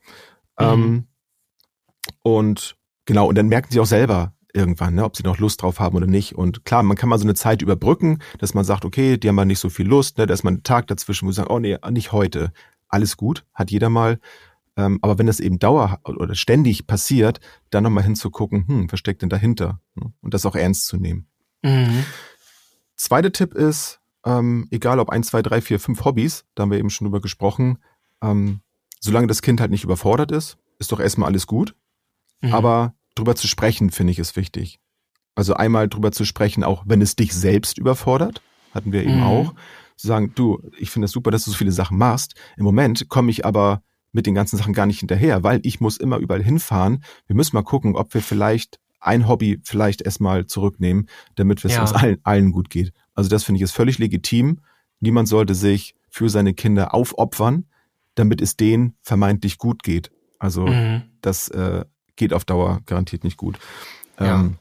[0.59, 1.07] Ähm,
[2.25, 5.79] und genau, und dann merken sie auch selber irgendwann, ne, ob sie noch Lust drauf
[5.79, 6.35] haben oder nicht.
[6.35, 9.37] Und klar, man kann mal so eine Zeit überbrücken, dass man sagt, okay, die haben
[9.37, 11.53] mal nicht so viel Lust, ne, da ist mal ein Tag dazwischen, wo sie sagen,
[11.53, 12.51] oh nee, nicht heute.
[12.89, 14.19] Alles gut, hat jeder mal.
[14.79, 19.23] Ähm, aber wenn das eben dauer oder ständig passiert, dann nochmal hinzugucken, hm, was steckt
[19.23, 19.81] denn dahinter?
[19.97, 20.13] Ne?
[20.21, 21.27] Und das auch ernst zu nehmen.
[21.63, 22.05] Mhm.
[22.95, 26.79] Zweiter Tipp ist, ähm, egal ob eins, zwei, drei, vier, fünf Hobbys, da haben wir
[26.79, 27.79] eben schon drüber gesprochen,
[28.23, 28.61] ähm,
[29.01, 31.75] solange das Kind halt nicht überfordert ist, ist doch erstmal alles gut.
[32.41, 32.55] Mhm.
[32.55, 34.79] Aber drüber zu sprechen, finde ich, ist wichtig.
[35.35, 39.25] Also einmal drüber zu sprechen, auch wenn es dich selbst überfordert, hatten wir eben mhm.
[39.25, 39.55] auch.
[39.97, 42.37] Zu sagen, du, ich finde es das super, dass du so viele Sachen machst.
[42.57, 43.83] Im Moment komme ich aber
[44.13, 47.05] mit den ganzen Sachen gar nicht hinterher, weil ich muss immer überall hinfahren.
[47.27, 51.83] Wir müssen mal gucken, ob wir vielleicht ein Hobby vielleicht erstmal zurücknehmen, damit es ja.
[51.83, 52.93] uns allen, allen gut geht.
[53.15, 54.61] Also das finde ich ist völlig legitim.
[55.01, 57.67] Niemand sollte sich für seine Kinder aufopfern,
[58.15, 60.11] damit es denen vermeintlich gut geht.
[60.39, 61.03] Also mhm.
[61.21, 61.85] das äh,
[62.17, 63.59] geht auf Dauer garantiert nicht gut.
[64.19, 64.41] Ja.
[64.41, 64.59] Ähm,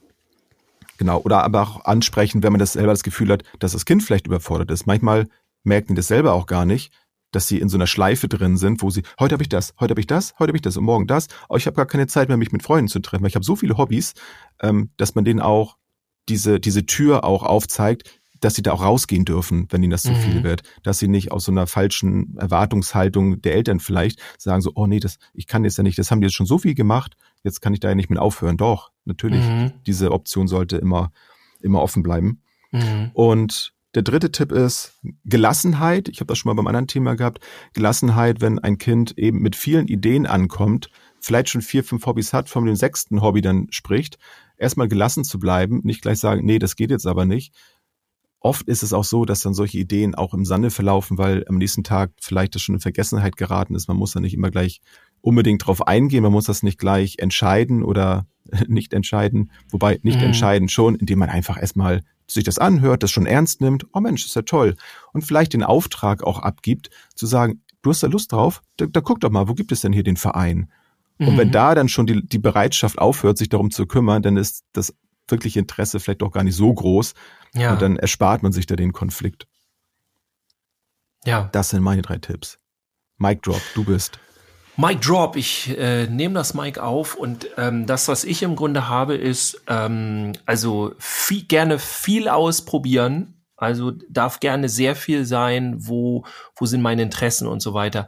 [0.97, 1.19] genau.
[1.21, 4.27] Oder aber auch ansprechen, wenn man das selber das Gefühl hat, dass das Kind vielleicht
[4.27, 4.85] überfordert ist.
[4.85, 5.27] Manchmal
[5.63, 6.93] merken die das selber auch gar nicht,
[7.37, 9.91] dass sie in so einer Schleife drin sind, wo sie, heute habe ich das, heute
[9.91, 12.07] habe ich das, heute habe ich das und morgen das, aber ich habe gar keine
[12.07, 14.15] Zeit mehr, mich mit Freunden zu treffen, weil ich habe so viele Hobbys,
[14.59, 15.77] ähm, dass man denen auch
[16.29, 20.13] diese, diese Tür auch aufzeigt, dass sie da auch rausgehen dürfen, wenn ihnen das zu
[20.13, 20.15] mhm.
[20.15, 20.63] viel wird.
[20.81, 24.99] Dass sie nicht aus so einer falschen Erwartungshaltung der Eltern vielleicht sagen so, oh nee,
[24.99, 27.61] das, ich kann jetzt ja nicht, das haben die jetzt schon so viel gemacht, jetzt
[27.61, 28.57] kann ich da ja nicht mehr aufhören.
[28.57, 29.73] Doch, natürlich, mhm.
[29.85, 31.11] diese Option sollte immer,
[31.61, 32.41] immer offen bleiben.
[32.71, 33.11] Mhm.
[33.13, 36.09] Und der dritte Tipp ist Gelassenheit.
[36.09, 37.39] Ich habe das schon mal beim anderen Thema gehabt.
[37.73, 42.49] Gelassenheit, wenn ein Kind eben mit vielen Ideen ankommt, vielleicht schon vier, fünf Hobbys hat,
[42.49, 44.17] von dem sechsten Hobby dann spricht,
[44.57, 47.53] erstmal gelassen zu bleiben, nicht gleich sagen, nee, das geht jetzt aber nicht.
[48.39, 51.57] Oft ist es auch so, dass dann solche Ideen auch im Sande verlaufen, weil am
[51.57, 53.87] nächsten Tag vielleicht das schon in Vergessenheit geraten ist.
[53.87, 54.79] Man muss da nicht immer gleich
[55.21, 58.27] unbedingt drauf eingehen, man muss das nicht gleich entscheiden oder
[58.67, 60.25] nicht entscheiden, wobei nicht mhm.
[60.25, 64.25] entscheiden schon, indem man einfach erstmal sich das anhört, das schon ernst nimmt, oh Mensch,
[64.25, 64.75] ist ja toll.
[65.13, 69.01] Und vielleicht den Auftrag auch abgibt, zu sagen, du hast da Lust drauf, da, da
[69.01, 70.71] guck doch mal, wo gibt es denn hier den Verein?
[71.19, 71.37] Und mhm.
[71.37, 74.93] wenn da dann schon die, die Bereitschaft aufhört, sich darum zu kümmern, dann ist das
[75.27, 77.13] wirkliche Interesse vielleicht auch gar nicht so groß.
[77.53, 77.73] Ja.
[77.73, 79.47] Und dann erspart man sich da den Konflikt.
[81.25, 81.49] Ja.
[81.51, 82.59] Das sind meine drei Tipps.
[83.17, 84.19] Mike Drop, du bist.
[84.77, 88.87] Mike Drop, ich äh, nehme das Mike auf und ähm, das, was ich im Grunde
[88.87, 93.33] habe, ist ähm, also viel, gerne viel ausprobieren.
[93.55, 96.25] Also darf gerne sehr viel sein, wo,
[96.55, 98.07] wo sind meine Interessen und so weiter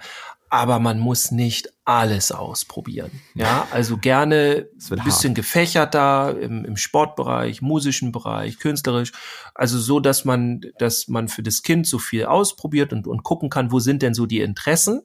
[0.50, 3.12] aber man muss nicht alles ausprobieren.
[3.36, 5.36] Ja, also gerne ein bisschen hart.
[5.36, 9.12] gefächerter im, im Sportbereich, musischen Bereich, künstlerisch.
[9.54, 13.50] Also so, dass man, dass man für das Kind so viel ausprobiert und, und gucken
[13.50, 15.04] kann, wo sind denn so die Interessen.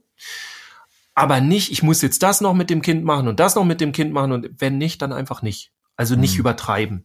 [1.14, 3.80] Aber nicht, ich muss jetzt das noch mit dem Kind machen und das noch mit
[3.80, 5.72] dem Kind machen und wenn nicht, dann einfach nicht.
[5.96, 6.40] Also nicht mhm.
[6.40, 7.04] übertreiben.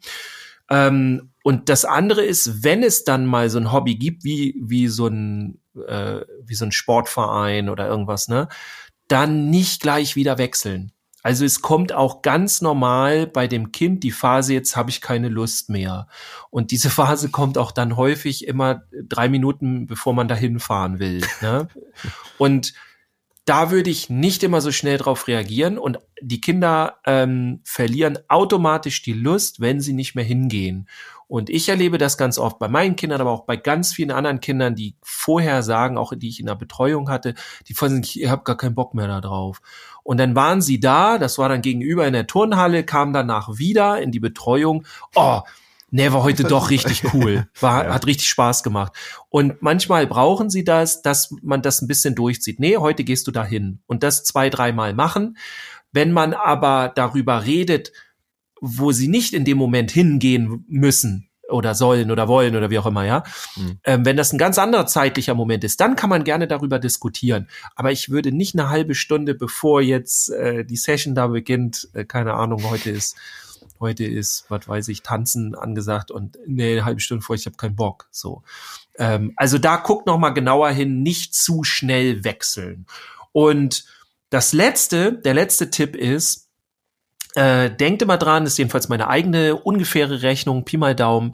[0.69, 4.87] Ähm, und das andere ist, wenn es dann mal so ein Hobby gibt, wie, wie
[4.87, 8.49] so ein äh, wie so ein Sportverein oder irgendwas, ne,
[9.07, 10.91] dann nicht gleich wieder wechseln.
[11.21, 15.27] Also es kommt auch ganz normal bei dem Kind die Phase, jetzt habe ich keine
[15.27, 16.07] Lust mehr.
[16.49, 21.21] Und diese Phase kommt auch dann häufig immer drei Minuten, bevor man dahin fahren will.
[21.41, 21.67] Ne?
[22.37, 22.73] Und
[23.49, 29.01] da würde ich nicht immer so schnell drauf reagieren und die Kinder ähm, verlieren automatisch
[29.01, 30.87] die Lust, wenn sie nicht mehr hingehen.
[31.27, 34.39] Und ich erlebe das ganz oft bei meinen Kindern, aber auch bei ganz vielen anderen
[34.39, 37.33] Kindern, die vorher sagen, auch die ich in der Betreuung hatte,
[37.67, 39.61] die vorher sagen, ich habe gar keinen Bock mehr da drauf.
[40.03, 43.99] Und dann waren sie da, das war dann gegenüber in der Turnhalle, kam danach wieder
[43.99, 44.85] in die Betreuung.
[45.15, 45.41] Oh,
[45.91, 47.47] nee, war heute doch richtig cool.
[47.59, 47.93] War, ja.
[47.93, 48.93] hat richtig Spaß gemacht.
[49.29, 52.59] Und manchmal brauchen sie das, dass man das ein bisschen durchzieht.
[52.59, 53.79] Nee, heute gehst du dahin.
[53.87, 55.37] Und das zwei, dreimal machen.
[55.91, 57.91] Wenn man aber darüber redet,
[58.61, 62.85] wo sie nicht in dem Moment hingehen müssen oder sollen oder wollen oder wie auch
[62.85, 63.23] immer, ja.
[63.55, 63.79] Mhm.
[63.83, 67.47] Ähm, wenn das ein ganz anderer zeitlicher Moment ist, dann kann man gerne darüber diskutieren.
[67.75, 72.05] Aber ich würde nicht eine halbe Stunde, bevor jetzt äh, die Session da beginnt, äh,
[72.05, 73.15] keine Ahnung, heute ist
[73.79, 77.57] heute ist, was weiß ich, tanzen angesagt und nee, eine halbe Stunde vor, ich habe
[77.57, 78.07] keinen Bock.
[78.11, 78.43] So,
[78.97, 82.85] ähm, also da guckt noch mal genauer hin, nicht zu schnell wechseln.
[83.31, 83.85] Und
[84.29, 86.49] das letzte, der letzte Tipp ist,
[87.35, 91.33] äh, denkt immer dran, ist jedenfalls meine eigene ungefähre Rechnung, Pi mal Daumen.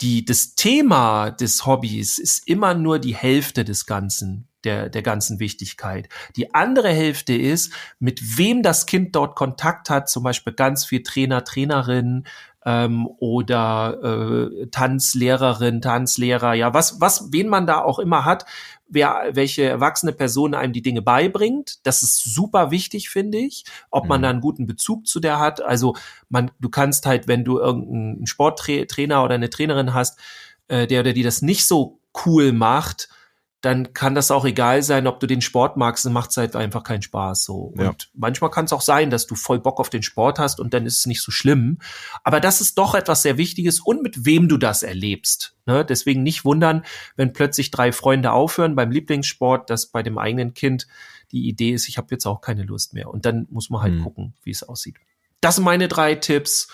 [0.00, 5.40] Die, das Thema des Hobbys ist immer nur die Hälfte des Ganzen, der, der ganzen
[5.40, 6.08] Wichtigkeit.
[6.36, 11.02] Die andere Hälfte ist, mit wem das Kind dort Kontakt hat, zum Beispiel ganz viel
[11.02, 12.24] Trainer, Trainerin,
[12.64, 18.44] ähm, oder äh, Tanzlehrerin, Tanzlehrer, ja, was, was, wen man da auch immer hat,
[18.88, 21.84] wer, welche erwachsene Person einem die Dinge beibringt.
[21.86, 24.22] Das ist super wichtig, finde ich, ob man mhm.
[24.22, 25.60] da einen guten Bezug zu der hat.
[25.62, 25.96] Also
[26.28, 30.18] man, du kannst halt, wenn du irgendeinen Sporttrainer oder eine Trainerin hast,
[30.68, 33.08] äh, der oder die das nicht so cool macht,
[33.62, 36.56] dann kann das auch egal sein, ob du den Sport magst, dann macht es halt
[36.56, 37.44] einfach keinen Spaß.
[37.44, 37.72] So.
[37.78, 37.90] Ja.
[37.90, 40.74] Und manchmal kann es auch sein, dass du voll Bock auf den Sport hast und
[40.74, 41.78] dann ist es nicht so schlimm.
[42.24, 45.54] Aber das ist doch etwas sehr Wichtiges und mit wem du das erlebst.
[45.64, 45.84] Ne?
[45.84, 46.84] Deswegen nicht wundern,
[47.14, 50.88] wenn plötzlich drei Freunde aufhören beim Lieblingssport, dass bei dem eigenen Kind
[51.30, 53.08] die Idee ist, ich habe jetzt auch keine Lust mehr.
[53.10, 54.02] Und dann muss man halt hm.
[54.02, 54.96] gucken, wie es aussieht.
[55.40, 56.66] Das sind meine drei Tipps.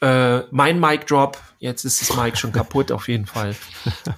[0.00, 3.54] Äh, mein Mic Drop, jetzt ist das Mic schon kaputt, auf jeden Fall.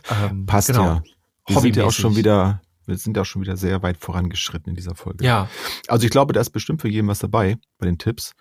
[0.08, 0.84] Ähm, Passt genau.
[0.84, 1.02] ja.
[1.46, 4.70] Wir sind ja auch schon wieder, wir sind ja auch schon wieder sehr weit vorangeschritten
[4.70, 5.24] in dieser Folge.
[5.24, 5.48] Ja.
[5.88, 8.32] Also ich glaube, da ist bestimmt für jeden was dabei bei den Tipps.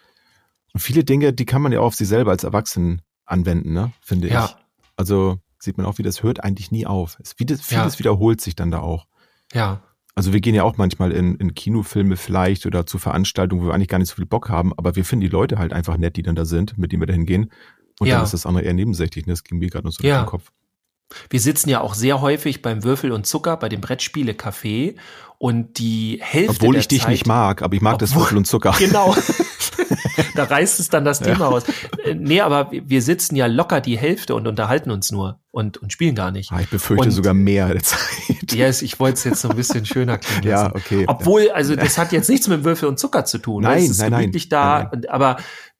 [0.74, 3.92] Und viele Dinge, die kann man ja auch auf sich selber als Erwachsenen anwenden, ne?
[4.02, 4.46] Finde ja.
[4.46, 4.56] ich.
[4.98, 7.18] Also sieht man auch, wie das hört eigentlich nie auf.
[7.22, 8.00] Es, vieles, vieles ja.
[8.00, 9.06] wiederholt sich dann da auch.
[9.54, 9.82] Ja.
[10.16, 13.74] Also wir gehen ja auch manchmal in, in Kinofilme vielleicht oder zu Veranstaltungen, wo wir
[13.74, 16.16] eigentlich gar nicht so viel Bock haben, aber wir finden die Leute halt einfach nett,
[16.16, 17.52] die dann da sind, mit denen wir da hingehen.
[18.00, 18.16] Und ja.
[18.16, 19.26] dann ist das andere eher nebensächlich.
[19.26, 19.34] Ne?
[19.34, 20.20] Das ging mir gerade noch so ja.
[20.20, 20.52] durch den Kopf.
[21.30, 24.96] Wir sitzen ja auch sehr häufig beim Würfel und Zucker, bei dem Brettspiele-Café
[25.38, 28.38] und die Hälfte Obwohl ich dich Zeit, nicht mag, aber ich mag obwohl, das Würfel
[28.38, 28.74] und Zucker.
[28.80, 29.16] Genau.
[30.36, 31.48] da reißt es dann das Thema ja.
[31.50, 31.64] aus.
[32.04, 35.92] Äh, nee, aber wir sitzen ja locker die Hälfte und unterhalten uns nur und, und
[35.92, 36.52] spielen gar nicht.
[36.52, 38.00] Ah, ich befürchte und, sogar mehr der Zeit.
[38.52, 40.72] Ja, yes, ich wollte es jetzt so ein bisschen schöner klingen lassen.
[40.72, 41.04] Ja, okay.
[41.08, 43.64] Obwohl, also das hat jetzt nichts mit Würfel und Zucker zu tun.
[43.64, 45.10] Nein, es ist nein, nein, da, nein, nein.
[45.10, 45.38] aber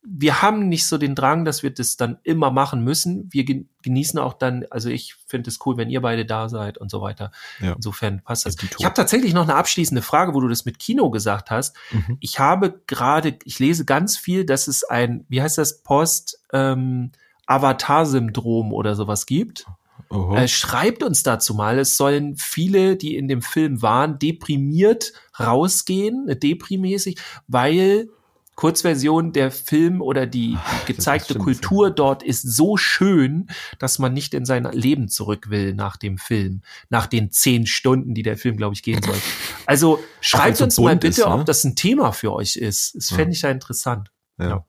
[0.08, 3.30] wir haben nicht so den Drang, dass wir das dann immer machen müssen.
[3.32, 3.46] Wir
[3.82, 7.02] genießen auch dann, also ich finde es cool, wenn ihr beide da seid und so
[7.02, 7.32] weiter.
[7.60, 7.74] Ja.
[7.74, 8.56] Insofern passt das.
[8.78, 11.76] Ich habe tatsächlich noch eine abschließende Frage, wo du das mit Kino gesagt hast.
[11.92, 12.18] Mhm.
[12.20, 18.74] Ich habe gerade, ich lese ganz viel, dass es ein, wie heißt das, Post-Avatar-Syndrom ähm,
[18.74, 19.66] oder sowas gibt.
[20.12, 21.80] Äh, schreibt uns dazu mal.
[21.80, 28.10] Es sollen viele, die in dem Film waren, deprimiert rausgehen, deprimäßig, weil
[28.56, 33.48] Kurzversion, der Film oder die, die gezeigte Kultur dort ist so schön,
[33.80, 38.14] dass man nicht in sein Leben zurück will nach dem Film, nach den zehn Stunden,
[38.14, 39.16] die der Film, glaube ich, gehen soll.
[39.68, 41.34] Also schreibt uns mal bitte, ist, ne?
[41.34, 42.94] ob das ein Thema für euch ist.
[42.96, 44.12] Das fände ich ja interessant.
[44.38, 44.48] Ja.
[44.48, 44.66] ja.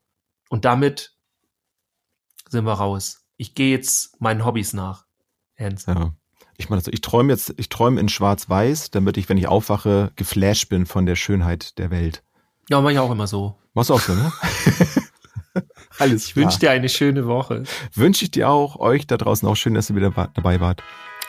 [0.49, 1.15] Und damit
[2.49, 3.27] sind wir raus.
[3.37, 5.05] Ich gehe jetzt meinen Hobbys nach.
[5.59, 5.87] Hans.
[5.87, 6.15] Ja.
[6.57, 10.13] Ich meine, also ich träume jetzt, ich träume in Schwarz-Weiß, damit ich, wenn ich aufwache,
[10.17, 12.23] geflasht bin von der Schönheit der Welt.
[12.69, 13.55] Ja, mach ich auch immer so.
[13.75, 14.33] Machst du auch so, ne?
[15.99, 17.63] Alles Ich wünsche dir eine schöne Woche.
[17.95, 20.83] Wünsche ich dir auch, euch da draußen auch schön, dass ihr wieder dabei wart.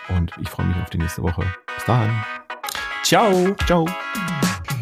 [0.09, 1.45] Und ich freue mich auf die nächste Woche.
[1.75, 2.11] Bis dahin.
[3.03, 3.55] Ciao.
[3.65, 3.85] Ciao.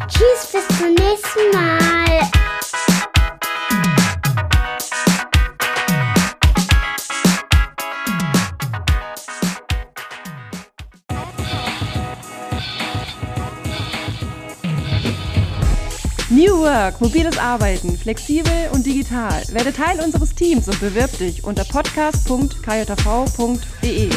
[0.08, 2.30] Tschüss, bis zum nächsten Mal.
[16.36, 19.42] New Work, mobiles Arbeiten, flexibel und digital.
[19.52, 24.10] Werde Teil unseres Teams und bewirb dich unter podcast.kjv.de.